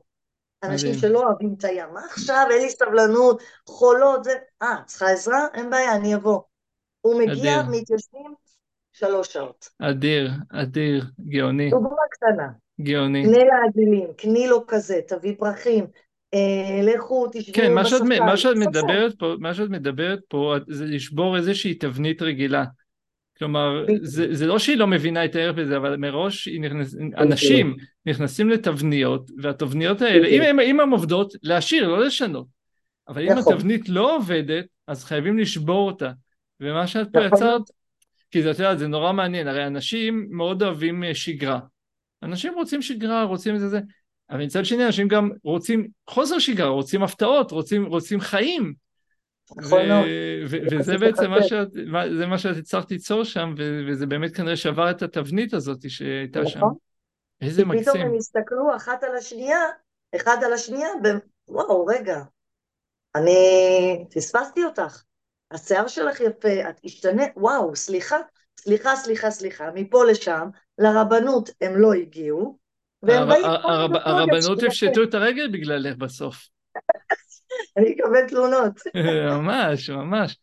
אנשים 0.64 0.90
מדהים. 0.90 1.02
שלא 1.02 1.24
אוהבים 1.24 1.56
את 1.58 1.64
הים, 1.64 1.94
מה 1.94 2.02
עכשיו, 2.06 2.48
אין 2.52 2.62
לי 2.62 2.70
סבלנות, 2.70 3.44
חולות, 3.70 4.24
זה... 4.24 4.32
אה, 4.62 4.76
צריכה 4.86 5.12
עזרה? 5.12 5.48
אין 5.54 5.70
בעיה, 5.70 5.96
אני 5.96 6.16
אבוא. 6.16 6.42
הוא 7.02 7.20
מגיע, 7.20 7.60
אדיר. 7.60 7.72
מתיישבים, 7.72 8.34
שלוש 8.92 9.34
שעות. 9.34 9.70
אדיר, 9.80 10.32
אדיר, 10.50 11.04
גאוני, 11.20 11.70
דוגמה 11.70 11.96
קטנה, 12.12 12.48
גאוני. 12.82 13.24
קנה 13.24 13.44
לעגילים, 13.44 14.14
קני 14.14 14.48
לו 14.48 14.68
כזה, 14.68 15.00
תביא 15.08 15.36
פרחים, 15.40 15.84
אה, 15.84 15.90
לכו, 16.84 17.27
תשבו 17.34 17.53
כן, 17.53 17.74
מה 17.74 17.86
שאת. 17.86 18.01
מה 18.01 18.38
שאת. 18.38 18.58
מדברת 18.58 19.13
פה, 19.20 19.36
מה 19.39 19.53
שאת 19.53 19.70
מדברת 19.70 20.20
פה 20.27 20.56
זה 20.67 20.86
לשבור 20.86 21.38
איזושהי 21.38 21.74
תבנית 21.74 22.22
רגילה. 22.22 22.65
כלומר. 23.38 23.86
זה, 24.01 24.27
זה 24.36 24.46
לא 24.48 24.60
שהיא 24.60 24.77
לא 24.77 24.88
מבינה 24.88 25.25
את 25.25 25.36
הערך 25.36 25.56
בזה, 25.56 25.77
אבל 25.77 25.98
מראש 25.98 26.48
נכנס, 26.48 26.96
אנשים 27.17 27.75
נכנסים 28.06 28.50
לתבניות, 28.50 29.32
והתבניות 29.41 30.01
האלה, 30.01 30.27
אם 30.27 30.41
הם, 30.41 30.60
אם 30.60 30.79
הם 30.79 30.89
עובדות, 30.89 31.34
להשאיר, 31.44 31.88
לא 31.88 32.06
לשנות. 32.06 32.48
אבל 33.08 33.22
אם 33.22 33.38
נכון. 33.38 33.53
התבנית 33.53 33.89
לא 33.89 34.15
עובדת, 34.15 34.65
אז 34.88 35.03
חייבים 35.03 35.38
לשבור 35.38 35.88
אותה. 35.88 36.12
ומה 36.60 36.88
שאת 36.88 37.08
פה 37.13 37.20
נכון. 37.20 37.38
יצרת, 37.38 37.62
כי 38.32 38.41
זה, 38.41 38.51
את 38.51 38.60
יודעת, 38.60 38.79
זה 38.79 38.88
נורא 38.88 39.13
מעניין, 39.13 39.48
הרי 39.48 39.67
אנשים 39.67 40.27
מאוד 40.29 40.63
אוהבים 40.63 41.03
אה, 41.03 41.15
שגרה. 41.15 41.60
אנשים 42.24 42.53
רוצים 42.53 42.82
שגרה, 42.82 43.24
רוצים 43.24 43.56
את 43.56 43.60
זה, 43.60 43.70
זה. 43.70 43.79
אבל 44.30 44.44
מצד 44.44 44.66
שני, 44.66 44.86
אנשים 44.86 45.08
גם 45.08 45.30
רוצים 45.44 45.88
חוסר 46.10 46.40
שגרה, 46.40 46.70
רוצים 46.70 47.04
הפתעות, 47.04 47.52
רוצים, 47.52 47.86
רוצים 47.86 48.20
חיים. 48.20 48.74
נכון 49.58 49.82
ו- 49.82 49.88
מאוד. 49.88 50.06
ו- 50.50 50.70
זה 50.70 50.78
וזה 50.80 50.98
בעצם 50.98 51.30
מה. 51.30 51.44
שאת, 51.44 51.72
זה 52.18 52.26
מה 52.26 52.38
שאת 52.38 52.58
הצלחת 52.58 52.92
ליצור 52.92 53.24
שם, 53.24 53.54
ו- 53.58 53.82
וזה 53.88 54.06
באמת 54.06 54.36
כנראה 54.36 54.56
שבר 54.56 54.92
את 54.92 55.02
התבנית 55.02 55.54
הזאת 55.54 55.90
שהייתה 55.90 56.46
שם. 56.46 56.58
נכון. 56.60 56.74
איזה 57.42 57.62
כי 57.62 57.68
פתאום 57.68 57.98
הם 57.98 58.02
מקסים. 58.02 58.18
הסתכלו 58.18 58.76
אחת 58.76 59.04
על 59.04 59.16
השנייה, 59.16 59.60
אחד 60.16 60.38
על 60.46 60.54
השנייה, 60.54 60.90
וואו, 61.48 61.86
רגע, 61.86 62.22
אני 63.16 64.06
פספסתי 64.16 64.64
אותך. 64.64 65.04
השיער 65.52 65.88
שלך 65.88 66.20
יפה, 66.20 66.70
את 66.70 66.80
השתנית, 66.84 67.32
וואו, 67.36 67.76
סליחה, 67.76 68.18
סליחה, 68.60 68.96
סליחה, 68.96 69.32
סליחה, 69.32 69.70
מפה 69.76 70.06
לשם, 70.06 70.50
לרבנות 70.78 71.50
הם 71.62 71.76
לא 71.76 71.94
הגיעו, 71.94 72.58
הרבנות. 73.04 74.63
יפשטו 74.63 75.04
את 75.04 75.13
הרגל 75.13 75.48
בגללך 75.48 75.96
בסוף. 75.96 76.48
אני 77.77 77.94
אקבל 77.94 78.27
תלונות. 78.27 78.74
ממש, 79.32 79.89
ממש. 79.89 80.38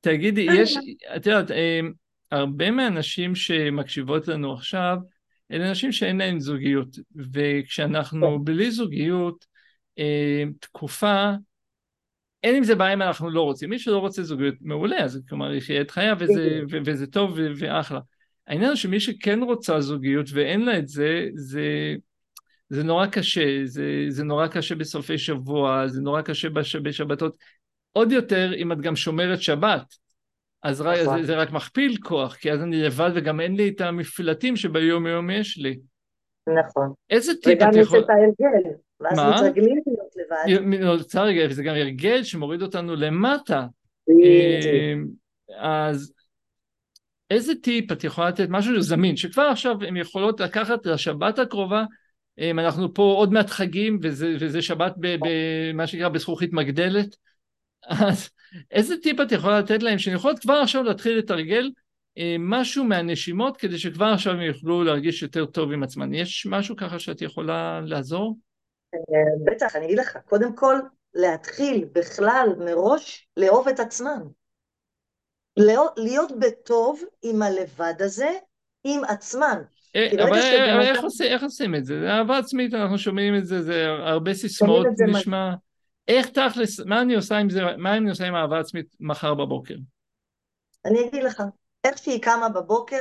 תגידי, 0.00 0.46
יש, 0.60 0.76
את 1.16 1.26
יודעת, 1.26 1.50
אה, 1.50 1.80
הרבה 2.30 2.70
מהנשים 2.70 3.34
שמקשיבות 3.34 4.28
לנו 4.28 4.52
עכשיו, 4.52 4.96
אלה 5.52 5.70
נשים 5.70 5.92
שאין 5.92 6.18
להן 6.18 6.40
זוגיות, 6.40 6.88
וכשאנחנו 7.32 8.44
בלי 8.44 8.70
זוגיות, 8.70 9.46
אה, 9.98 10.44
תקופה, 10.60 11.32
אין 12.42 12.56
עם 12.56 12.64
זה 12.64 12.74
בעיה 12.74 12.92
אם 12.92 13.02
אנחנו 13.02 13.30
לא 13.30 13.42
רוצים. 13.42 13.70
מי 13.70 13.78
שלא 13.78 13.98
רוצה 13.98 14.22
זוגיות, 14.22 14.54
מעולה, 14.60 14.98
אז 14.98 15.22
כלומר, 15.28 15.54
יחיה 15.54 15.80
את 15.80 15.90
חייו 15.90 16.16
וזה, 16.20 16.60
וזה 16.84 17.06
טוב 17.06 17.38
ואחלה. 17.56 18.00
העניין 18.48 18.68
הוא 18.68 18.76
שמי 18.76 19.00
שכן 19.00 19.42
רוצה 19.42 19.80
זוגיות 19.80 20.26
ואין 20.32 20.64
לה 20.64 20.78
את 20.78 20.88
זה, 20.88 21.26
זה, 21.34 21.94
זה 22.68 22.82
נורא 22.82 23.06
קשה, 23.06 23.60
זה, 23.64 24.04
זה 24.08 24.24
נורא 24.24 24.46
קשה 24.46 24.74
בסופי 24.74 25.18
שבוע, 25.18 25.88
זה 25.88 26.00
נורא 26.00 26.22
קשה 26.22 26.50
בש, 26.50 26.76
בשבתות, 26.76 27.36
עוד 27.92 28.12
יותר 28.12 28.54
אם 28.54 28.72
את 28.72 28.80
גם 28.80 28.96
שומרת 28.96 29.42
שבת. 29.42 29.94
אז 30.62 30.80
רק, 30.80 30.98
נכון. 30.98 31.20
זה, 31.20 31.26
זה 31.26 31.36
רק 31.36 31.50
מכפיל 31.50 31.96
כוח, 32.02 32.34
כי 32.34 32.52
אז 32.52 32.62
אני 32.62 32.82
לבד 32.82 33.10
וגם 33.14 33.40
אין 33.40 33.56
לי 33.56 33.68
את 33.68 33.80
המפלטים 33.80 34.56
שביום 34.56 35.06
יום 35.06 35.30
יש 35.30 35.58
לי. 35.58 35.78
נכון. 36.60 36.92
איזה 37.10 37.32
טיפ 37.42 37.58
וגם 37.58 37.70
את 37.70 37.74
יש 37.76 37.86
יכול... 37.86 37.98
את 37.98 38.10
ההרגל, 38.10 38.70
ואז? 39.00 39.42
מתרגלים 39.42 39.82
להיות 39.86 40.14
לבד. 40.16 40.84
נוצר 40.84 41.24
רגע, 41.24 41.46
וזה 41.50 41.62
גם 41.62 41.74
הרגל 41.74 42.22
שמוריד 42.22 42.62
אותנו 42.62 42.96
למטה. 42.96 43.66
אמ, 44.08 45.06
אז 45.58 46.12
איזה 47.30 47.52
טיפ 47.62 47.92
את 47.92 48.04
יכולה 48.04 48.28
לתת, 48.28 48.46
משהו 48.48 48.82
זמין, 48.82 49.16
שכבר 49.16 49.42
עכשיו 49.42 49.82
הן 49.82 49.96
יכולות 49.96 50.40
לקחת 50.40 50.86
לשבת 50.86 51.38
הקרובה, 51.38 51.84
אנחנו 52.40 52.94
פה 52.94 53.02
עוד 53.02 53.32
מעט 53.32 53.50
חגים, 53.50 53.98
וזה, 54.02 54.36
וזה 54.40 54.62
שבת 54.62 54.94
במה 54.98 55.86
שנקרא 55.86 56.08
בזכוכית 56.08 56.52
מגדלת, 56.52 57.16
אז 57.88 58.30
איזה 58.70 58.94
טיפ 59.02 59.20
את 59.20 59.32
יכולה 59.32 59.58
לתת 59.58 59.82
להם, 59.82 59.98
שהן 59.98 60.14
יכולות 60.14 60.38
כבר 60.38 60.54
עכשיו 60.54 60.82
להתחיל 60.82 61.18
לתרגל 61.18 61.70
אמ, 62.18 62.50
משהו 62.50 62.84
מהנשימות, 62.84 63.56
כדי 63.56 63.78
שכבר 63.78 64.06
עכשיו 64.06 64.32
הם 64.32 64.40
יוכלו 64.40 64.84
להרגיש 64.84 65.22
יותר 65.22 65.46
טוב 65.46 65.72
עם 65.72 65.82
עצמן. 65.82 66.14
יש 66.14 66.46
משהו 66.50 66.76
ככה 66.76 66.98
שאת 66.98 67.22
יכולה 67.22 67.80
לעזור? 67.84 68.38
בטח, 69.44 69.76
אני 69.76 69.86
אגיד 69.86 69.98
לך, 69.98 70.18
קודם 70.24 70.56
כל, 70.56 70.78
להתחיל 71.14 71.84
בכלל 71.92 72.48
מראש 72.58 73.28
לאהוב 73.36 73.68
את 73.68 73.80
עצמם. 73.80 74.22
לא- 75.58 75.88
להיות 75.96 76.32
בטוב 76.38 77.02
עם 77.22 77.42
הלבד 77.42 77.94
הזה, 78.00 78.30
עם 78.84 79.04
עצמם. 79.04 79.62
אה, 79.96 80.24
אבל 80.24 80.32
אה, 80.38 80.80
איך 80.90 81.02
עושים- 81.02 81.26
איך 81.32 81.42
עושים 81.42 81.74
את 81.74 81.84
זה? 81.84 82.00
זה 82.00 82.10
אהבה 82.10 82.38
עצמית, 82.38 82.74
אנחנו 82.74 82.98
שומעים 82.98 83.36
את 83.36 83.46
זה, 83.46 83.62
זה 83.62 83.86
הרבה 83.88 84.34
סיסמאות 84.34 84.86
נשמע. 85.08 85.50
איך 86.08 86.26
תכלס, 86.28 86.80
מה 86.80 87.00
אני 87.00 87.14
עושה 87.14 87.36
עם 87.38 87.50
זה, 87.50 87.60
מה 87.76 87.96
אני 87.96 88.10
עושה 88.10 88.26
עם 88.26 88.34
אהבה 88.34 88.60
עצמית 88.60 88.86
מחר 89.00 89.34
בבוקר? 89.34 89.74
אני 90.84 91.08
אגיד 91.08 91.22
לך, 91.22 91.42
איך 91.84 91.98
שהיא 91.98 92.22
קמה 92.22 92.48
בבוקר, 92.48 93.00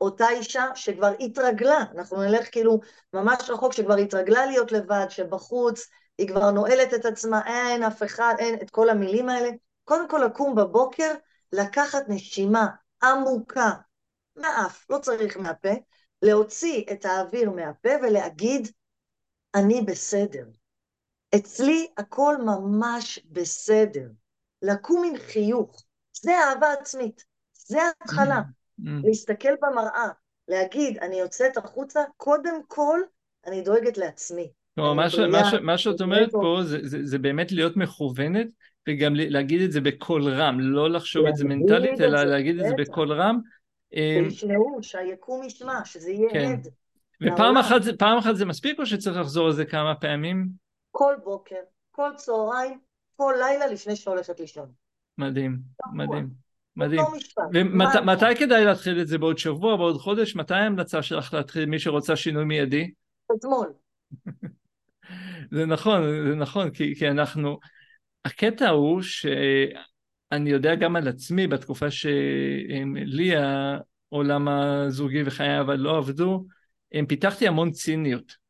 אותה 0.00 0.28
אישה 0.30 0.64
שכבר 0.74 1.12
התרגלה, 1.20 1.84
אנחנו 1.94 2.22
נלך 2.22 2.48
כאילו 2.52 2.80
ממש 3.14 3.50
רחוק, 3.50 3.72
שכבר 3.72 3.94
התרגלה 3.94 4.46
להיות 4.46 4.72
לבד, 4.72 5.06
שבחוץ 5.08 5.88
היא 6.18 6.28
כבר 6.28 6.50
נועלת 6.50 6.94
את 6.94 7.04
עצמה, 7.04 7.40
אין 7.46 7.82
אף 7.82 8.02
אחד, 8.02 8.34
אין 8.38 8.54
את 8.62 8.70
כל 8.70 8.88
המילים 8.88 9.28
האלה. 9.28 9.48
קודם 9.84 10.08
כל 10.08 10.22
לקום 10.26 10.54
בבוקר, 10.54 11.14
לקחת 11.52 12.02
נשימה 12.08 12.66
עמוקה 13.02 13.70
מהאף, 14.36 14.86
לא 14.90 14.98
צריך 14.98 15.36
מהפה, 15.36 15.72
להוציא 16.22 16.84
את 16.92 17.04
האוויר 17.04 17.50
מהפה 17.50 17.90
ולהגיד, 18.02 18.68
אני 19.54 19.82
בסדר. 19.82 20.44
אצלי 21.36 21.88
הכל 21.96 22.36
ממש 22.44 23.18
בסדר. 23.30 24.08
לקום 24.62 25.04
עם 25.04 25.16
חיוך, 25.18 25.84
זה 26.22 26.30
אהבה 26.38 26.72
עצמית, 26.72 27.24
זה 27.52 27.78
ההתחלה. 27.82 28.42
Mm, 28.80 28.84
להסתכל 29.04 29.54
במראה, 29.62 30.08
להגיד, 30.48 30.98
אני 30.98 31.16
יוצאת 31.16 31.56
החוצה, 31.56 32.00
קודם 32.16 32.54
כל, 32.66 33.00
אני 33.46 33.62
דואגת 33.62 33.98
לעצמי. 33.98 34.52
כלומר, 34.74 34.94
מה 34.94 35.10
ש- 35.10 35.14
בריאה, 35.14 35.28
מה 35.28 35.50
ש- 35.50 35.54
מה 35.54 35.78
שאת 35.78 36.00
אומרת. 36.00 36.32
פה 36.32 36.60
זה- 36.64 36.78
זה 36.82 36.98
זה 37.04 37.18
באמת 37.18 37.52
להיות 37.52 37.76
מכוונת 37.76 38.46
וגם 38.88 39.14
להגיד 39.14 39.60
את 39.60 39.72
זה 39.72 39.80
בקול 39.80 40.28
רם, 40.28 40.60
לא 40.60 40.90
לחשוב 40.90 41.26
את 41.26 41.36
זה 41.36 41.44
מנטלית, 41.44 42.00
אלא 42.00 42.18
זה, 42.18 42.24
להגיד 42.24 42.60
את 42.60 42.66
זה. 42.66 42.74
בקול 42.78 43.12
רם. 43.12 43.40
אמ, 43.92 44.30
שישמעו, 44.30 44.78
שהיקום 44.82 45.44
ישמע, 45.44 45.84
שזה 45.84 46.10
יהיה 46.10 46.30
כן. 46.30 46.52
הד. 46.52 46.66
ופעם. 47.22 47.56
אחת 47.56 47.80
פעם 47.98 48.18
אחת 48.18 48.36
זה 48.36 48.44
מספיק 48.44 48.78
או 48.78 48.86
שצריך 48.86 49.16
לחזור 49.16 49.46
על 49.46 49.52
זה 49.52 49.64
כמה 49.64 49.94
פעמים? 49.94 50.48
כל 50.90 51.14
בוקר, 51.24 51.60
כל 51.90 52.10
צהריים, 52.16 52.78
כל 53.16 53.34
לילה 53.38 53.66
לפני 53.66 53.96
שהולכת 53.96 54.40
לישון. 54.40 54.72
מדהים, 55.18 55.58
מדהים, 55.92 56.28
מדהים. 56.76 57.00
אתה? 57.00 58.00
ומתי 58.00 58.36
כדאי 58.38 58.64
להתחיל 58.64 59.00
את 59.00 59.08
זה? 59.08 59.18
בעוד 59.18 59.38
שבוע, 59.38 59.76
בעוד 59.76 59.96
חודש? 59.96 60.36
מתי 60.36 60.54
ההמלצה 60.54 61.02
שלך 61.02 61.34
להתחיל, 61.34 61.66
מי 61.66 61.78
שרוצה 61.78 62.16
שינוי 62.16 62.44
מיידי? 62.44 62.90
אתמול. 63.38 63.72
זה 65.54 65.66
נכון, 65.66 66.02
זה 66.28 66.34
נכון, 66.34 66.70
כי, 66.70 66.94
כי 66.98 67.08
אנחנו... 67.08 67.58
הקטע 68.24 68.68
הוא 68.68 69.02
שאני 69.02 70.50
יודע 70.50 70.74
גם 70.74 70.96
על 70.96 71.08
עצמי, 71.08 71.46
בתקופה 71.46 71.90
שלי 71.90 73.32
העולם 73.36 74.48
הזוגי 74.48 75.22
וחיי 75.26 75.60
אבל 75.60 75.76
לא 75.76 75.98
עבדו, 75.98 76.46
פיתחתי 77.08 77.48
המון 77.48 77.70
ציניות. 77.70 78.40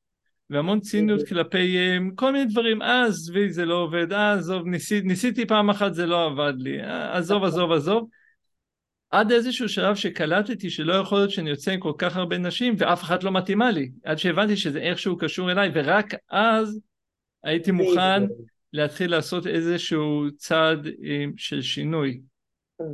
והמון 0.50 0.80
ציניות 0.80 1.28
כלפי 1.28 1.78
הם, 1.78 2.10
כל 2.14 2.32
מיני 2.32 2.44
דברים, 2.44 2.82
אה 2.82 3.04
עזבי 3.04 3.52
זה 3.52 3.64
לא 3.64 3.74
עובד, 3.74 4.12
אה 4.12 4.32
עזוב, 4.32 4.66
ניסי, 4.66 5.00
ניסיתי 5.00 5.46
פעם 5.46 5.70
אחת 5.70 5.94
זה 5.94 6.06
לא 6.06 6.26
עבד 6.26 6.52
לי, 6.58 6.82
אה, 6.82 7.16
עזוב 7.16 7.44
עזוב 7.44 7.72
עזוב. 7.72 8.08
עד 9.10 9.32
איזשהו 9.32 9.68
שלב 9.68 9.94
שקלטתי 9.94 10.70
שלא 10.70 10.94
יכול 10.94 11.18
להיות 11.18 11.30
שאני 11.30 11.50
יוצא 11.50 11.70
עם 11.70 11.80
כל 11.80 11.92
כך 11.98 12.16
הרבה 12.16 12.38
נשים 12.38 12.74
ואף 12.78 13.02
אחת 13.02 13.24
לא 13.24 13.32
מתאימה 13.32 13.70
לי, 13.70 13.90
עד 14.04 14.18
שהבנתי 14.18 14.56
שזה 14.56 14.78
איכשהו 14.80 15.16
קשור 15.18 15.50
אליי, 15.50 15.70
ורק 15.74 16.14
אז 16.30 16.80
הייתי 17.44 17.70
מוכן 17.70 18.22
להתחיל 18.72 19.10
לעשות 19.10 19.46
איזשהו 19.46 20.24
צעד 20.36 20.86
אה, 20.86 21.24
של 21.36 21.62
שינוי. 21.62 22.20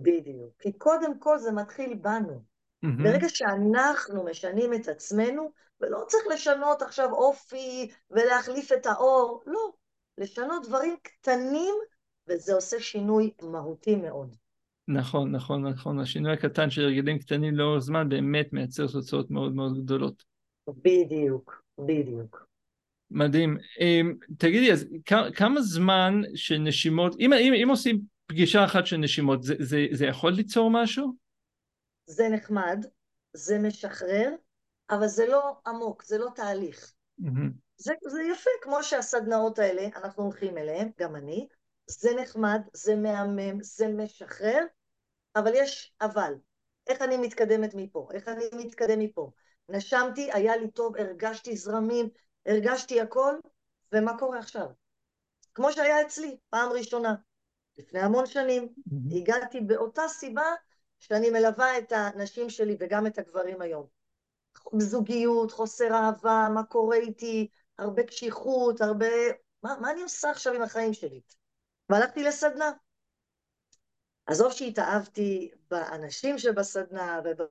בדיוק. 0.03 0.53
כי 0.59 0.73
קודם 0.73 1.19
כל 1.19 1.39
זה 1.39 1.53
מתחיל 1.53 1.95
בנו. 1.95 2.43
מהמם. 2.83 3.03
ברגע 3.03 3.29
שאנחנו 3.29 4.25
משנים 4.25 4.75
את 4.75 4.89
עצמנו, 4.89 5.53
ולא 5.81 6.05
צריך 6.07 6.25
לשנות 6.35 6.83
עכשיו 6.83 7.13
אופי 7.13 7.89
ולהחליף 8.11 8.73
את 8.73 8.87
האור, 8.87 9.43
לא. 9.47 9.73
לשנות 10.19 10.67
דברים 10.67 10.97
קטנים, 11.03 11.75
וזה 12.29 12.55
עושה 12.55 12.81
שינוי 12.81 13.31
מהותי 13.43 13.97
מאוד. 13.97 14.37
נכון, 14.89 15.31
נכון, 15.33 15.67
נכון. 15.67 16.01
השינוי 16.01 16.33
הקטן 16.33 16.71
של 16.71 16.83
הרגלים 16.83 17.19
קטנים 17.19 17.55
לאורך 17.55 17.79
זמן 17.83 18.09
באמת 18.09 18.53
מייצר 18.53 18.87
תוצאות 18.87 19.31
מאוד 19.31 19.55
מאוד 19.55 19.85
גדולות. 19.85 20.25
בדיוק, 20.69 21.63
בדיוק. 21.79 22.47
מדהים. 23.11 23.59
אמ, 23.81 24.15
תגידי, 24.39 24.73
אז 24.73 24.87
כמה 25.35 25.61
זמן 25.61 26.23
של 26.35 26.59
נשימות, 26.59 27.17
אם, 27.21 27.33
אם, 27.33 27.53
אם 27.63 27.69
עושים 27.71 28.01
פגישה 28.27 28.65
אחת 28.65 28.87
של 28.87 28.97
נשימות, 28.97 29.43
זה, 29.43 29.55
זה, 29.59 29.87
זה 29.93 30.07
יכול 30.07 30.33
ליצור 30.33 30.71
משהו? 30.71 31.13
זה 32.07 32.29
נחמד, 32.29 32.87
זה 33.33 33.59
משחרר, 33.59 34.31
אבל 34.91 35.07
זה 35.07 35.27
לא 35.27 35.57
עמוק, 35.67 36.05
זה 36.05 36.19
לא 36.19 36.29
תהליך. 36.35 36.93
Mm-hmm. 37.21 37.51
זה, 37.77 37.95
זה 38.09 38.23
יפה, 38.33 38.51
כמו 38.63 38.83
שהסדנאות 38.83 39.59
האלה, 39.59 39.89
אנחנו 39.97 40.25
הולכים 40.25 40.59
אליהן, 40.59 40.91
גם 40.99 41.17
אני, 41.17 41.47
זה 41.87 42.11
נחמד, 42.23 42.61
זה 42.73 42.97
מהמם, 42.97 43.63
זה 43.63 43.89
משחרר, 43.89 44.61
אבל 45.37 45.53
יש 45.55 45.93
אבל. 46.01 46.33
איך 46.87 47.03
אני 47.03 47.17
מתקדמת 47.17 47.75
מפה? 47.75 48.09
איך 48.13 48.29
אני 48.29 48.45
מתקדם 48.53 48.99
מפה? 48.99 49.31
נשמתי, 49.69 50.33
היה 50.33 50.57
לי 50.57 50.71
טוב, 50.71 50.97
הרגשתי 50.97 51.57
זרמים, 51.57 52.09
הרגשתי 52.47 53.01
הכל, 53.01 53.35
ומה 53.93 54.19
קורה 54.19 54.39
עכשיו? 54.39 54.67
כמו 55.55 55.73
שהיה 55.73 56.03
אצלי, 56.03 56.37
פעם 56.51 56.73
ראשונה. 56.73 57.15
לפני 57.79 58.01
המון 58.01 58.27
שנים, 58.27 58.69
mm-hmm. 58.69 59.17
הגעתי 59.17 59.61
באותה 59.61 60.09
סיבה 60.09 60.55
שאני 60.99 61.31
מלווה 61.31 61.79
את 61.79 61.93
הנשים 61.93 62.51
שלי 62.51 62.77
וגם 62.81 63.07
את 63.07 63.19
הגברים 63.19 63.61
היום. 63.61 63.87
זוגיות, 64.79 65.53
חוסר 65.53 65.95
אהבה, 65.95 66.49
מה 66.55 66.65
קורה 66.65 66.97
איתי, 66.97 67.49
הרבה 67.79 68.03
קשיחות, 68.03 68.81
הרבה... 68.81 69.07
מה, 69.63 69.77
מה 69.81 69.91
אני 69.91 70.03
עושה 70.03 70.31
עכשיו 70.31 70.53
עם 70.53 70.63
החיים 70.63 70.95
שלי? 70.95 71.21
והלכתי 71.89 72.23
לסדנה. 72.23 72.71
עזוב 74.27 74.53
שהתאהבתי 74.53 75.51
באנשים 75.71 76.39
שבסדנה 76.39 77.21
וב... 77.25 77.47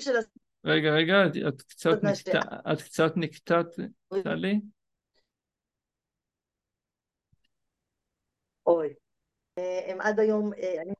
של 0.00 0.16
רגע, 0.64 0.90
רגע, 0.90 1.14
את 1.48 1.62
קצת 1.62 2.02
נקטעת, 2.02 2.44
את 2.72 2.82
קצת 2.82 3.12
נקטעת, 3.16 3.66
טלי? 4.24 4.60
אוי. 8.66 8.94
אה, 9.58 9.80
הם 9.86 10.00
עד 10.00 10.20
היום, 10.20 10.52
אה, 10.52 10.82
אני... 10.82 10.94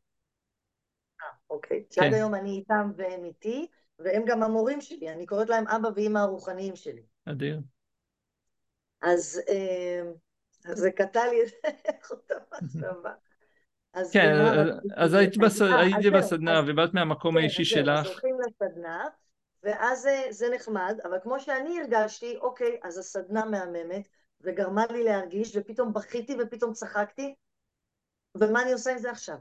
אה, 1.23 1.27
אוקיי. 1.51 1.85
שעד 1.91 2.05
כן. 2.05 2.15
היום 2.15 2.35
אני 2.35 2.51
איתם 2.51 2.91
והם 2.97 3.25
איתי, 3.25 3.67
והם 3.99 4.23
גם 4.27 4.43
המורים 4.43 4.81
שלי, 4.81 5.13
אני 5.13 5.27
קוראת 5.27 5.49
להם 5.49 5.69
אבא 5.69 5.89
ואימא 5.95 6.19
הרוחניים 6.19 6.77
שלי. 6.77 7.03
אדיר. 7.25 7.61
אז 9.03 9.41
זה 10.63 10.91
קטע 10.91 11.21
לי 11.27 11.37
את 11.91 12.11
אותה 12.11 12.35
מחשבה. 12.53 13.13
אז 13.95 14.13
כן, 14.13 14.33
אז 14.97 15.15
היית 15.15 15.37
בסדנה 16.13 16.61
ובאת 16.67 16.95
מהמקום 16.95 17.35
כן, 17.35 17.41
האישי 17.41 17.65
שלך. 17.65 17.99
אז 17.99 18.07
הולכים 18.07 18.37
לסדנה, 18.41 19.09
ואז 19.63 20.09
זה 20.31 20.49
נחמד, 20.55 20.99
אבל 21.05 21.19
כמו 21.23 21.41
שאני 21.41 21.81
הרגשתי, 21.81 22.37
אוקיי, 22.37 22.81
אז 22.83 22.99
הסדנה 22.99 23.45
מהממת, 23.45 24.09
וגרמה 24.41 24.87
לי 24.87 25.05
להרגיש, 25.05 25.57
ופתאום 25.57 25.93
בכיתי 25.93 26.37
ופתאום 26.41 26.73
צחקתי, 26.73 27.35
ומה 28.37 28.63
אני 28.63 28.73
עושה 28.73 28.93
עם 28.93 28.99
זה 28.99 29.11
עכשיו? 29.11 29.37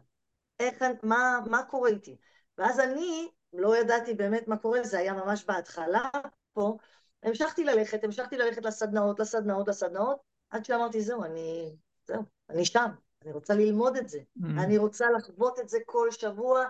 איך, 0.60 0.84
מה, 1.04 1.40
מה 1.46 1.64
קורה 1.64 1.90
איתי? 1.90 2.18
ואז 2.58 2.80
אני 2.80 3.32
לא 3.54 3.78
ידעתי 3.78 4.14
באמת 4.14 4.48
מה 4.48 4.58
קורה, 4.58 4.84
זה 4.84 5.00
היה 5.00 5.14
ממש 5.14 5.46
בהתחלה 5.46 6.10
פה, 6.54 6.78
המשכתי 7.24 7.64
ללכת, 7.64 8.04
המשכתי 8.04 8.38
ללכת 8.38 8.66
לסדנאות, 8.66 9.20
לסדנאות, 9.20 9.68
לסדנאות, 9.68 10.20
עד 10.50 10.66
שאמרתי, 10.66 11.02
זהו, 11.02 11.24
אני, 11.24 11.76
זהו, 12.08 12.24
אני 12.50 12.66
שם, 12.66 12.90
אני 13.22 13.32
רוצה 13.32 13.54
ללמוד 13.54 13.98
את 13.98 14.10
זה, 14.10 14.20
mm. 14.20 14.46
אני 14.64 14.78
רוצה 14.78 15.12
לחוות 15.12 15.60
את 15.60 15.70
זה 15.70 15.78
כל 15.86 16.12
שבוע 16.12 16.66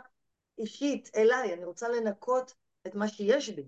אישית, 0.58 1.10
אליי, 1.15 1.53
אני 1.53 1.65
רוצה 1.65 1.89
לנקות 1.89 2.54
את 2.88 2.96
מה 2.96 3.08
שיש 3.08 3.50
בי. 3.50 3.67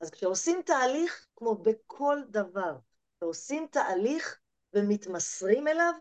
אז 0.00 0.10
כשעושים 0.10 0.60
תהליך, 0.66 1.26
כמו 1.36 1.54
בכל 1.54 2.18
דבר, 2.28 2.76
ועושים 3.22 3.66
תהליך 3.70 4.38
ומתמסרים 4.74 5.68
אליו, 5.68 5.92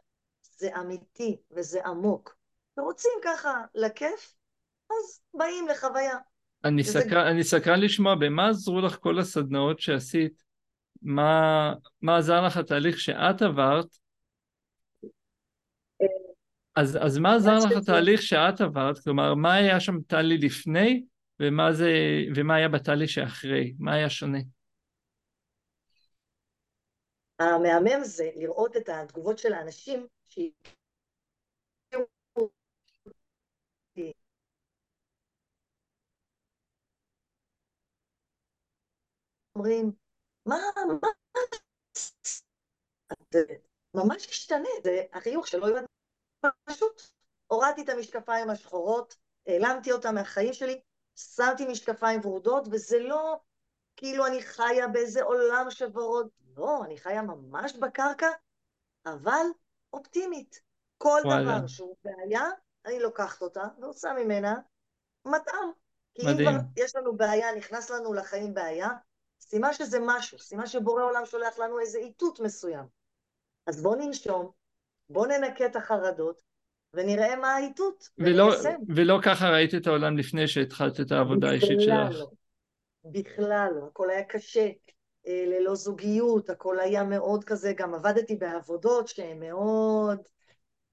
זה 0.58 0.70
אמיתי 0.80 1.38
וזה 1.52 1.86
עמוק. 1.86 2.36
ורוצים 2.78 3.12
ככה 3.24 3.66
לכיף, 3.76 4.36
אז 4.90 5.22
באים 5.34 5.68
לחוויה. 5.68 6.18
אני, 6.64 6.82
וזה... 6.82 7.00
סקר, 7.00 7.30
אני 7.30 7.44
סקרן 7.44 7.80
לשמוע, 7.80 8.16
במה 8.16 8.50
עזרו 8.50 8.82
לך 8.82 8.98
כל 9.00 9.20
הסדנאות 9.20 9.80
שעשית? 9.80 10.44
מה, 11.02 11.74
מה 12.02 12.18
עזר 12.18 12.42
לך 12.46 12.58
התהליך 12.58 13.00
שאת 13.00 13.42
עברת? 13.42 13.86
אז, 16.76 16.98
אז 17.02 17.18
מה 17.18 17.36
עזר 17.36 17.58
לך 17.58 17.72
התהליך 17.78 18.22
שאת 18.22 18.62
עברת? 18.62 19.00
כלומר, 19.00 19.36
מה 19.36 19.54
היה 19.54 19.80
שם 19.80 20.02
טלי 20.08 20.38
לפני, 20.38 21.04
ומה, 21.40 21.74
זה, 21.74 21.92
ומה 22.36 22.56
היה 22.56 22.70
בתהליך 22.70 23.10
שאחרי? 23.10 23.74
מה 23.80 23.94
היה 23.94 24.10
שונה? 24.10 24.40
המהמם 27.40 28.04
זה 28.04 28.30
לראות 28.36 28.78
את 28.78 28.90
התגובות 28.90 29.38
של 29.38 29.54
האנשים 29.54 30.08
אומרים, 39.56 39.92
מה, 40.46 40.58
מה, 41.02 41.08
ממש 43.94 44.28
השתנה, 44.28 44.70
זה 44.84 45.04
החיוך 45.14 45.48
שלא 45.48 45.68
ידעתי, 45.68 45.88
פשוט 46.64 47.02
הורדתי 47.48 47.82
את 47.82 47.90
המשקפיים 47.90 48.50
השחורות, 48.50 49.16
העלמתי 49.48 49.92
אותם 49.92 50.16
מהחיים 50.16 50.54
שלי, 50.54 50.82
שמתי 51.20 51.66
משקפיים 51.66 52.22
ורודות, 52.24 52.68
וזה 52.72 53.00
לא 53.00 53.40
כאילו 53.96 54.26
אני 54.26 54.42
חיה 54.42 54.88
באיזה 54.88 55.24
עולם 55.24 55.66
שוורוד, 55.70 56.28
לא, 56.58 56.84
אני 56.86 56.98
חיה 56.98 57.22
ממש 57.22 57.76
בקרקע, 57.76 58.30
אבל 59.06 59.46
אופטימית. 59.94 60.62
כל 60.98 61.22
וואלה. 61.26 61.58
דבר 61.58 61.68
שהוא 61.68 61.96
בעיה, 62.04 62.44
אני 62.86 63.00
לוקחת 63.00 63.42
אותה 63.42 63.64
ועושה 63.82 64.14
ממנה 64.14 64.56
מטעם. 65.26 65.72
כי 66.14 66.22
מדהים. 66.26 66.48
אם 66.48 66.54
כבר 66.54 66.84
יש 66.84 66.96
לנו 66.96 67.18
בעיה, 67.18 67.56
נכנס 67.56 67.90
לנו 67.90 68.14
לחיים 68.14 68.54
בעיה, 68.54 68.90
סימן 69.40 69.74
שזה 69.74 69.98
משהו, 70.02 70.40
סימן 70.40 70.66
שבורא 70.66 71.04
עולם 71.04 71.26
שולח 71.26 71.60
לנו 71.60 71.80
איזה 71.80 71.98
איתות 72.00 72.40
מסוים. 72.40 72.86
אז 73.68 73.84
בואו 73.84 73.96
ננשום, 73.96 74.52
בואו 75.10 75.26
ננקה 75.26 75.66
את 75.66 75.76
החרדות, 75.76 76.42
ונראה 76.94 77.36
מה 77.36 77.56
האיתות, 77.56 78.10
ולא, 78.18 78.54
ולא 78.88 79.20
ככה 79.22 79.50
ראית 79.50 79.76
את 79.76 79.88
העולם 79.88 80.18
לפני 80.18 80.48
שהתחלת 80.48 81.00
את 81.00 81.12
העבודה 81.12 81.50
האישית 81.50 81.82
שלך. 81.82 82.16
לא. 82.20 82.28
בכלל 83.06 83.70
לא, 83.76 83.88
הכל 83.88 84.10
היה 84.10 84.24
קשה, 84.24 84.70
אה, 85.28 85.46
ללא 85.48 85.76
זוגיות, 85.76 86.50
הכל 86.50 86.80
היה 86.80 87.04
מאוד 87.04 87.44
כזה, 87.44 87.74
גם 87.74 87.94
עבדתי 87.94 88.36
בעבודות 88.36 89.08
שהן 89.08 89.40
מאוד, 89.40 90.18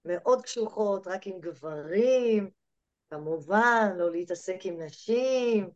מאוד 0.05 0.43
קשוחות, 0.43 1.07
רק 1.07 1.27
עם 1.27 1.41
גברים, 1.41 2.51
כמובן, 3.11 3.93
לא 3.97 4.11
להתעסק 4.11 4.59
עם 4.63 4.83
נשים. 4.83 5.71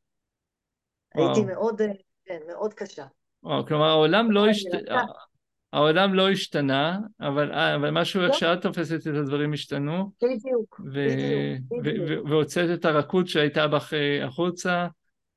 וואו. 1.14 1.26
הייתי 1.26 1.44
מאוד, 1.44 1.80
אה, 1.80 1.86
כן, 2.24 2.38
מאוד 2.48 2.74
קשה. 2.74 3.06
וואו, 3.42 3.66
כלומר 3.66 3.88
העולם 3.88 4.30
לא, 4.30 4.46
השת... 4.46 4.68
העולם 5.72 6.14
לא 6.14 6.30
השתנה, 6.30 6.98
אבל, 7.20 7.52
אה, 7.52 7.74
אבל 7.74 7.90
משהו 7.90 8.22
איך 8.22 8.30
לא. 8.30 8.36
שאת 8.36 8.62
תופסת 8.62 9.06
את 9.06 9.14
הדברים 9.16 9.52
השתנו. 9.52 10.12
בדיוק. 10.22 10.80
בדיוק. 10.84 12.28
והוצאת 12.28 12.78
את 12.78 12.84
הרכות 12.84 13.28
שהייתה 13.28 13.68
בך 13.68 13.92
החוצה, 14.22 14.86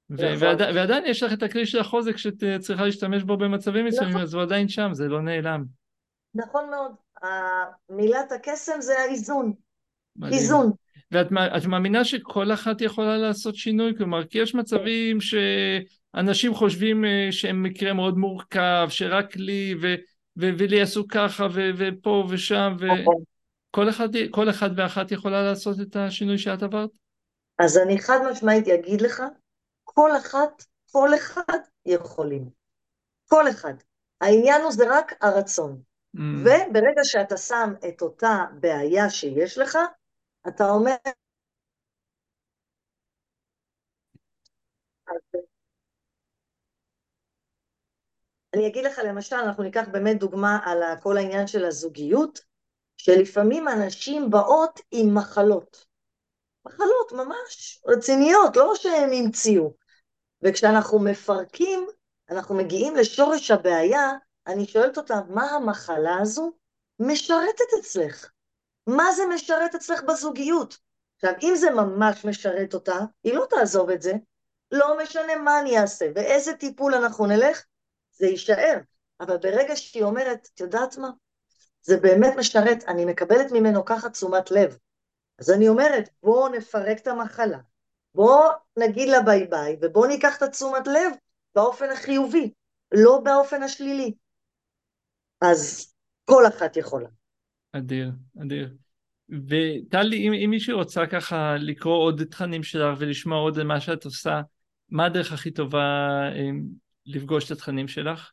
ו- 0.10 0.34
ועד, 0.40 0.62
ועדיין 0.62 1.06
יש 1.06 1.24
לך 1.24 1.34
את 1.34 1.44
הכלי 1.44 1.66
של 1.66 1.80
החוזק 1.80 2.18
שאת 2.18 2.44
צריכה 2.60 2.86
להשתמש 2.86 3.24
בו 3.24 3.38
במצבים 3.38 3.86
מסוימים, 3.86 4.14
נכון. 4.14 4.22
אז 4.22 4.34
הוא 4.34 4.42
עדיין 4.42 4.68
שם, 4.68 4.90
זה 4.94 5.08
לא 5.08 5.22
נעלם. 5.22 5.64
נכון 6.36 6.70
מאוד. 6.70 6.92
מילת 7.90 8.32
הקסם 8.32 8.82
זה 8.82 9.00
האיזון. 9.00 9.54
איזון. 10.32 10.72
ואת 11.12 11.32
מאמינה 11.68 12.06
שכל 12.06 12.54
אחת 12.54 12.82
יכולה 12.82 13.18
לעשות 13.18 13.56
שינוי? 13.56 13.94
כלומר, 13.98 14.26
כי 14.26 14.40
יש 14.40 14.56
מצבים 14.56 15.18
שאנשים 15.22 16.54
חושבים 16.54 17.06
אה, 17.06 17.28
שהם 17.32 17.64
מקרה 17.64 17.94
מאוד 17.94 18.18
מורכב, 18.18 18.88
שרק 18.90 19.36
לי, 19.36 19.76
ו- 19.82 19.96
ו- 20.38 20.58
ולי 20.60 20.82
עשו 20.82 21.08
ככה, 21.08 21.44
ו- 21.54 21.72
ופה 21.78 22.24
ושם, 22.30 22.76
וכל 22.80 23.90
אחד, 23.90 24.10
אחד 24.50 24.70
ואחת 24.78 25.12
יכולה 25.12 25.44
לעשות 25.44 25.76
את 25.82 25.96
השינוי 25.96 26.38
שאת 26.38 26.64
עברת? 26.64 26.90
אז 27.60 27.78
אני 27.78 28.00
חד 28.00 28.20
משמעית 28.32 28.68
אגיד 28.68 29.02
לך 29.02 29.24
כל 29.84 30.10
אחת, 30.18 30.64
כל 30.92 31.10
אחד 31.16 31.60
יכולים. 31.86 32.50
כל 33.30 33.50
אחד. 33.50 33.74
העניין 34.22 34.62
הוא 34.62 34.72
זה 34.72 34.84
רק 34.90 35.14
הרצון. 35.22 35.82
Mm. 36.18 36.20
וברגע 36.42 37.04
שאתה 37.04 37.38
שם 37.38 37.74
את 37.88 38.02
אותה 38.02 38.46
בעיה 38.60 39.10
שיש 39.10 39.58
לך, 39.58 39.78
אתה 40.48 40.70
אומר... 40.70 40.96
אני 48.54 48.68
אגיד 48.68 48.86
לך, 48.86 49.02
למשל, 49.06 49.36
אנחנו 49.36 49.64
ניקח 49.64 49.86
באמת 49.92 50.20
דוגמה 50.20 50.60
על 50.66 50.84
כל 51.02 51.18
העניין 51.18 51.48
של 51.48 51.66
הזוגיות, 51.66 52.40
שלפעמים 52.98 53.68
אנשים 53.68 54.30
באות 54.30 54.80
עם 54.92 55.16
מחלות. 55.16 55.86
מחלות 56.66 57.12
ממש 57.12 57.82
רציניות, 57.88 58.58
לא 58.58 58.76
שהם 58.76 59.10
המציאו. 59.14 59.74
וכשאנחנו 60.42 61.00
מפרקים, 61.00 61.88
אנחנו 62.30 62.56
מגיעים 62.56 62.96
לשורש 62.96 63.52
הבעיה, 63.52 64.12
אני 64.48 64.68
שואלת 64.68 64.98
אותה, 64.98 65.20
מה 65.30 65.52
המחלה 65.52 66.18
הזו 66.22 66.52
משרתת 67.00 67.80
אצלך? 67.80 68.32
מה 68.88 69.12
זה 69.12 69.24
משרת 69.26 69.76
אצלך 69.76 70.04
בזוגיות? 70.04 70.78
עכשיו, 71.16 71.34
אם 71.42 71.54
זה 71.56 71.70
ממש 71.70 72.26
משרת 72.26 72.74
אותה, 72.74 73.00
היא 73.24 73.34
לא 73.34 73.46
תעזוב 73.50 73.90
את 73.90 74.02
זה, 74.02 74.14
לא 74.72 74.98
משנה 75.04 75.36
מה 75.36 75.60
אני 75.60 75.80
אעשה 75.80 76.06
ואיזה 76.16 76.54
טיפול 76.54 76.96
אנחנו 76.96 77.26
נלך, 77.26 77.64
זה 78.14 78.28
יישאר. 78.28 78.78
אבל 79.20 79.38
ברגע 79.38 79.76
שהיא 79.76 80.04
אומרת, 80.04 80.48
את 80.54 80.60
יודעת 80.60 80.98
מה? 80.98 81.10
זה 81.82 81.98
באמת 81.98 82.34
משרת, 82.38 82.84
אני 82.88 83.06
מקבלת 83.06 83.52
ממנו 83.52 83.86
ככה 83.86 84.10
תשומת 84.10 84.52
לב. 84.52 84.78
אז 85.40 85.52
אני 85.52 85.68
אומרת, 85.68 86.10
בואו 86.24 86.50
נפרק 86.50 86.98
את 87.00 87.08
המחלה, 87.08 87.60
בואו 88.16 88.50
נגיד 88.78 89.10
לה 89.10 89.22
ביי 89.22 89.48
ביי, 89.48 89.78
ובואו 89.82 90.08
ניקח 90.08 90.38
את 90.38 90.42
התשומת 90.42 90.88
לב 90.88 91.14
באופן 91.56 91.90
החיובי, 91.90 92.52
לא 92.92 93.22
באופן 93.24 93.64
השלילי. 93.64 94.14
אז 95.42 95.94
כל 96.26 96.48
אחת 96.48 96.78
יכולה. 96.78 97.10
אדיר, 97.72 98.12
אדיר. 98.42 98.74
וטלי, 99.30 100.28
אם, 100.28 100.34
אם 100.34 100.50
מישהי 100.50 100.74
רוצה 100.74 101.08
ככה 101.08 101.56
לקרוא 101.60 101.98
עוד 101.98 102.24
תכנים 102.24 102.64
שלך 102.64 102.98
ולשמוע 103.00 103.38
עוד 103.38 103.64
מה 103.64 103.82
שאת 103.82 104.06
עושה, 104.06 104.42
מה 104.90 105.06
הדרך 105.06 105.32
הכי 105.32 105.52
טובה 105.52 105.80
אה, 106.36 106.50
לפגוש 107.06 107.46
את 107.46 107.52
התכנים 107.52 107.88
שלך? 107.88 108.32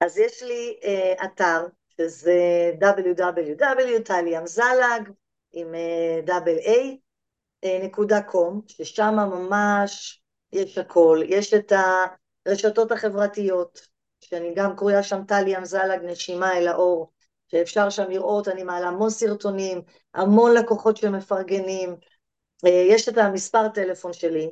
אז 0.00 0.18
יש 0.18 0.42
לי 0.42 0.80
uh, 0.82 1.24
אתר, 1.24 1.66
שזה 1.88 2.70
www.טליאמזלג 2.80 4.02
עם 5.52 5.74
דאבל 6.24 6.56
uh, 6.56 6.60
איי, 6.66 6.98
נקודה 7.82 8.22
ששם 8.68 9.14
ממש 9.16 10.22
יש 10.52 10.78
הכל, 10.78 11.20
יש 11.28 11.54
את 11.54 11.72
הרשתות 12.46 12.92
החברתיות, 12.92 13.88
שאני 14.20 14.54
גם 14.56 14.76
קרויה 14.76 15.02
שם 15.02 15.24
טלי 15.28 15.56
אמזלג 15.56 16.00
נשימה 16.04 16.58
אל 16.58 16.68
האור, 16.68 17.12
שאפשר 17.54 17.90
שם 17.90 18.10
לראות, 18.10 18.48
אני 18.48 18.62
מעלה 18.62 18.88
המון 18.88 19.10
סרטונים, 19.10 19.82
המון 20.14 20.54
לקוחות 20.54 20.96
שמפרגנים, 20.96 21.96
uh, 22.66 22.68
יש 22.68 23.08
את 23.08 23.18
המספר 23.18 23.68
טלפון 23.68 24.12
שלי, 24.12 24.50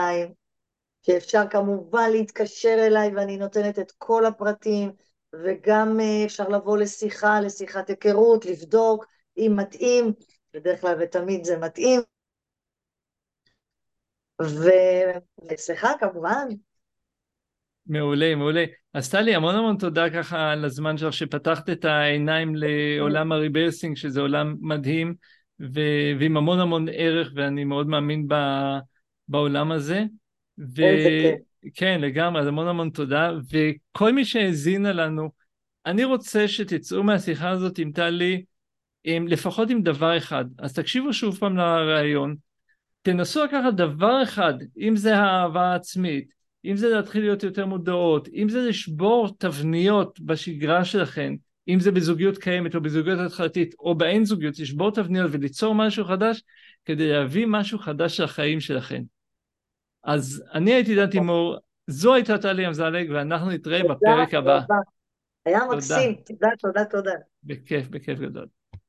שאפשר 1.02 1.43
כמובן 1.50 2.12
להתקשר 2.12 2.76
אליי 2.88 3.15
ואני 3.15 3.38
נותנת 3.38 3.80
את 3.80 3.91
כל 3.98 4.26
הפרטים, 4.26 4.91
וגם 5.34 6.00
אה, 6.00 6.26
אפשר 6.26 6.50
לבוא 6.50 6.78
לשיחה, 6.78 7.41
לשיחת 7.41 7.89
היכרות, 7.89 8.46
לבדוק 8.46 9.06
אם 9.38 9.54
מתאים, 9.56 10.13
בדרך 10.54 10.82
כלל 10.82 10.96
ותמיד 11.00 11.43
זה 11.43 11.58
מתאים. 11.58 12.02
וסליחה 15.52 15.91
כמובן. 16.00 16.48
מעולה, 17.88 18.36
מעולה. 18.36 18.65
אז 18.93 19.10
טלי, 19.10 19.36
המון 19.36 19.56
המון 19.56 19.78
תודה 19.78 20.10
ככה 20.10 20.52
על 20.52 20.65
הזמן 20.65 20.97
שלך 20.97 21.13
שפתחת 21.13 21.69
את 21.69 21.86
העיניים 21.86 22.56
לעולם 22.56 23.32
הריברסינג, 23.32 23.97
שזה 23.97 24.21
עולם 24.21 24.56
מדהים 24.62 25.15
ו- 25.62 26.12
ועם 26.19 26.38
המון 26.38 26.60
המון 26.60 26.86
ערך, 26.91 27.32
ואני 27.36 27.63
מאוד 27.63 27.88
מאמין 27.88 28.28
ב- 28.28 28.78
בעולם 29.28 29.71
הזה. 29.71 30.04
וכן, 30.58 32.02
לגמרי, 32.02 32.41
אז 32.41 32.47
המון 32.47 32.67
המון 32.67 32.89
תודה. 32.89 33.32
וכל 33.52 34.13
מי 34.13 34.26
שהאזינה 34.26 34.93
לנו, 34.93 35.30
אני 35.86 36.04
רוצה 36.04 36.47
שתצאו 36.47 37.04
מהשיחה 37.04 37.50
הזאת 37.50 37.78
עם 37.78 37.91
טלי, 37.91 38.43
עם, 39.04 39.28
לפחות 39.28 39.69
עם 39.69 39.82
דבר 39.82 40.17
אחד. 40.17 40.45
אז 40.60 40.73
תקשיבו 40.73 41.13
שוב 41.13 41.38
פעם 41.38 41.58
לרעיון, 41.58 42.36
תנסו 43.02 43.43
לקחת 43.43 43.73
דבר 43.73 44.23
אחד, 44.23 44.54
אם 44.80 44.95
זה 44.95 45.17
האהבה 45.17 45.62
העצמית, 45.62 46.37
אם 46.67 46.77
זה 46.77 46.89
להתחיל 46.89 47.21
להיות 47.21 47.43
יותר 47.43 47.65
מודעות, 47.65 48.27
אם 48.34 48.49
זה 48.49 48.62
לשבור 48.62 49.38
תבניות 49.38 50.19
בשגרה 50.19 50.86
שלכם, 50.86 51.36
אם 51.67 51.80
זה 51.80 51.91
בזוגיות 51.91 52.38
קיימת 52.38 52.75
או 52.75 52.82
בזוגיות 52.82 53.19
התחלתית 53.19 53.75
או 53.80 53.95
באין 53.95 54.25
זוגיות, 54.25 54.60
לשבור 54.60 54.91
תבניות 54.91 55.30
וליצור 55.34 55.75
משהו 55.75 56.06
חדש 56.06 56.43
כדי 56.86 57.10
להביא 57.10 57.45
משהו 57.49 57.80
חדש 57.80 58.19
לחיים 58.19 58.60
שלכם. 58.60 59.03
אז 60.03 60.43
אני 60.53 60.73
הייתי 60.73 60.95
דן 60.95 61.10
תימור, 61.10 61.58
זו 61.88 62.13
הייתה 62.13 62.38
טלי 62.38 62.67
אמזלג, 62.67 63.10
ואנחנו 63.13 63.49
נתראה 63.49 63.82
בפרק 63.84 64.34
הבא. 64.34 64.62
היה 65.45 65.60
מקסים, 65.71 66.15
תודה, 66.25 66.47
תודה, 66.60 66.86
תודה. 66.86 67.12
בכיף, 67.43 67.88
בכיף 67.88 68.19
גדול. 68.19 68.45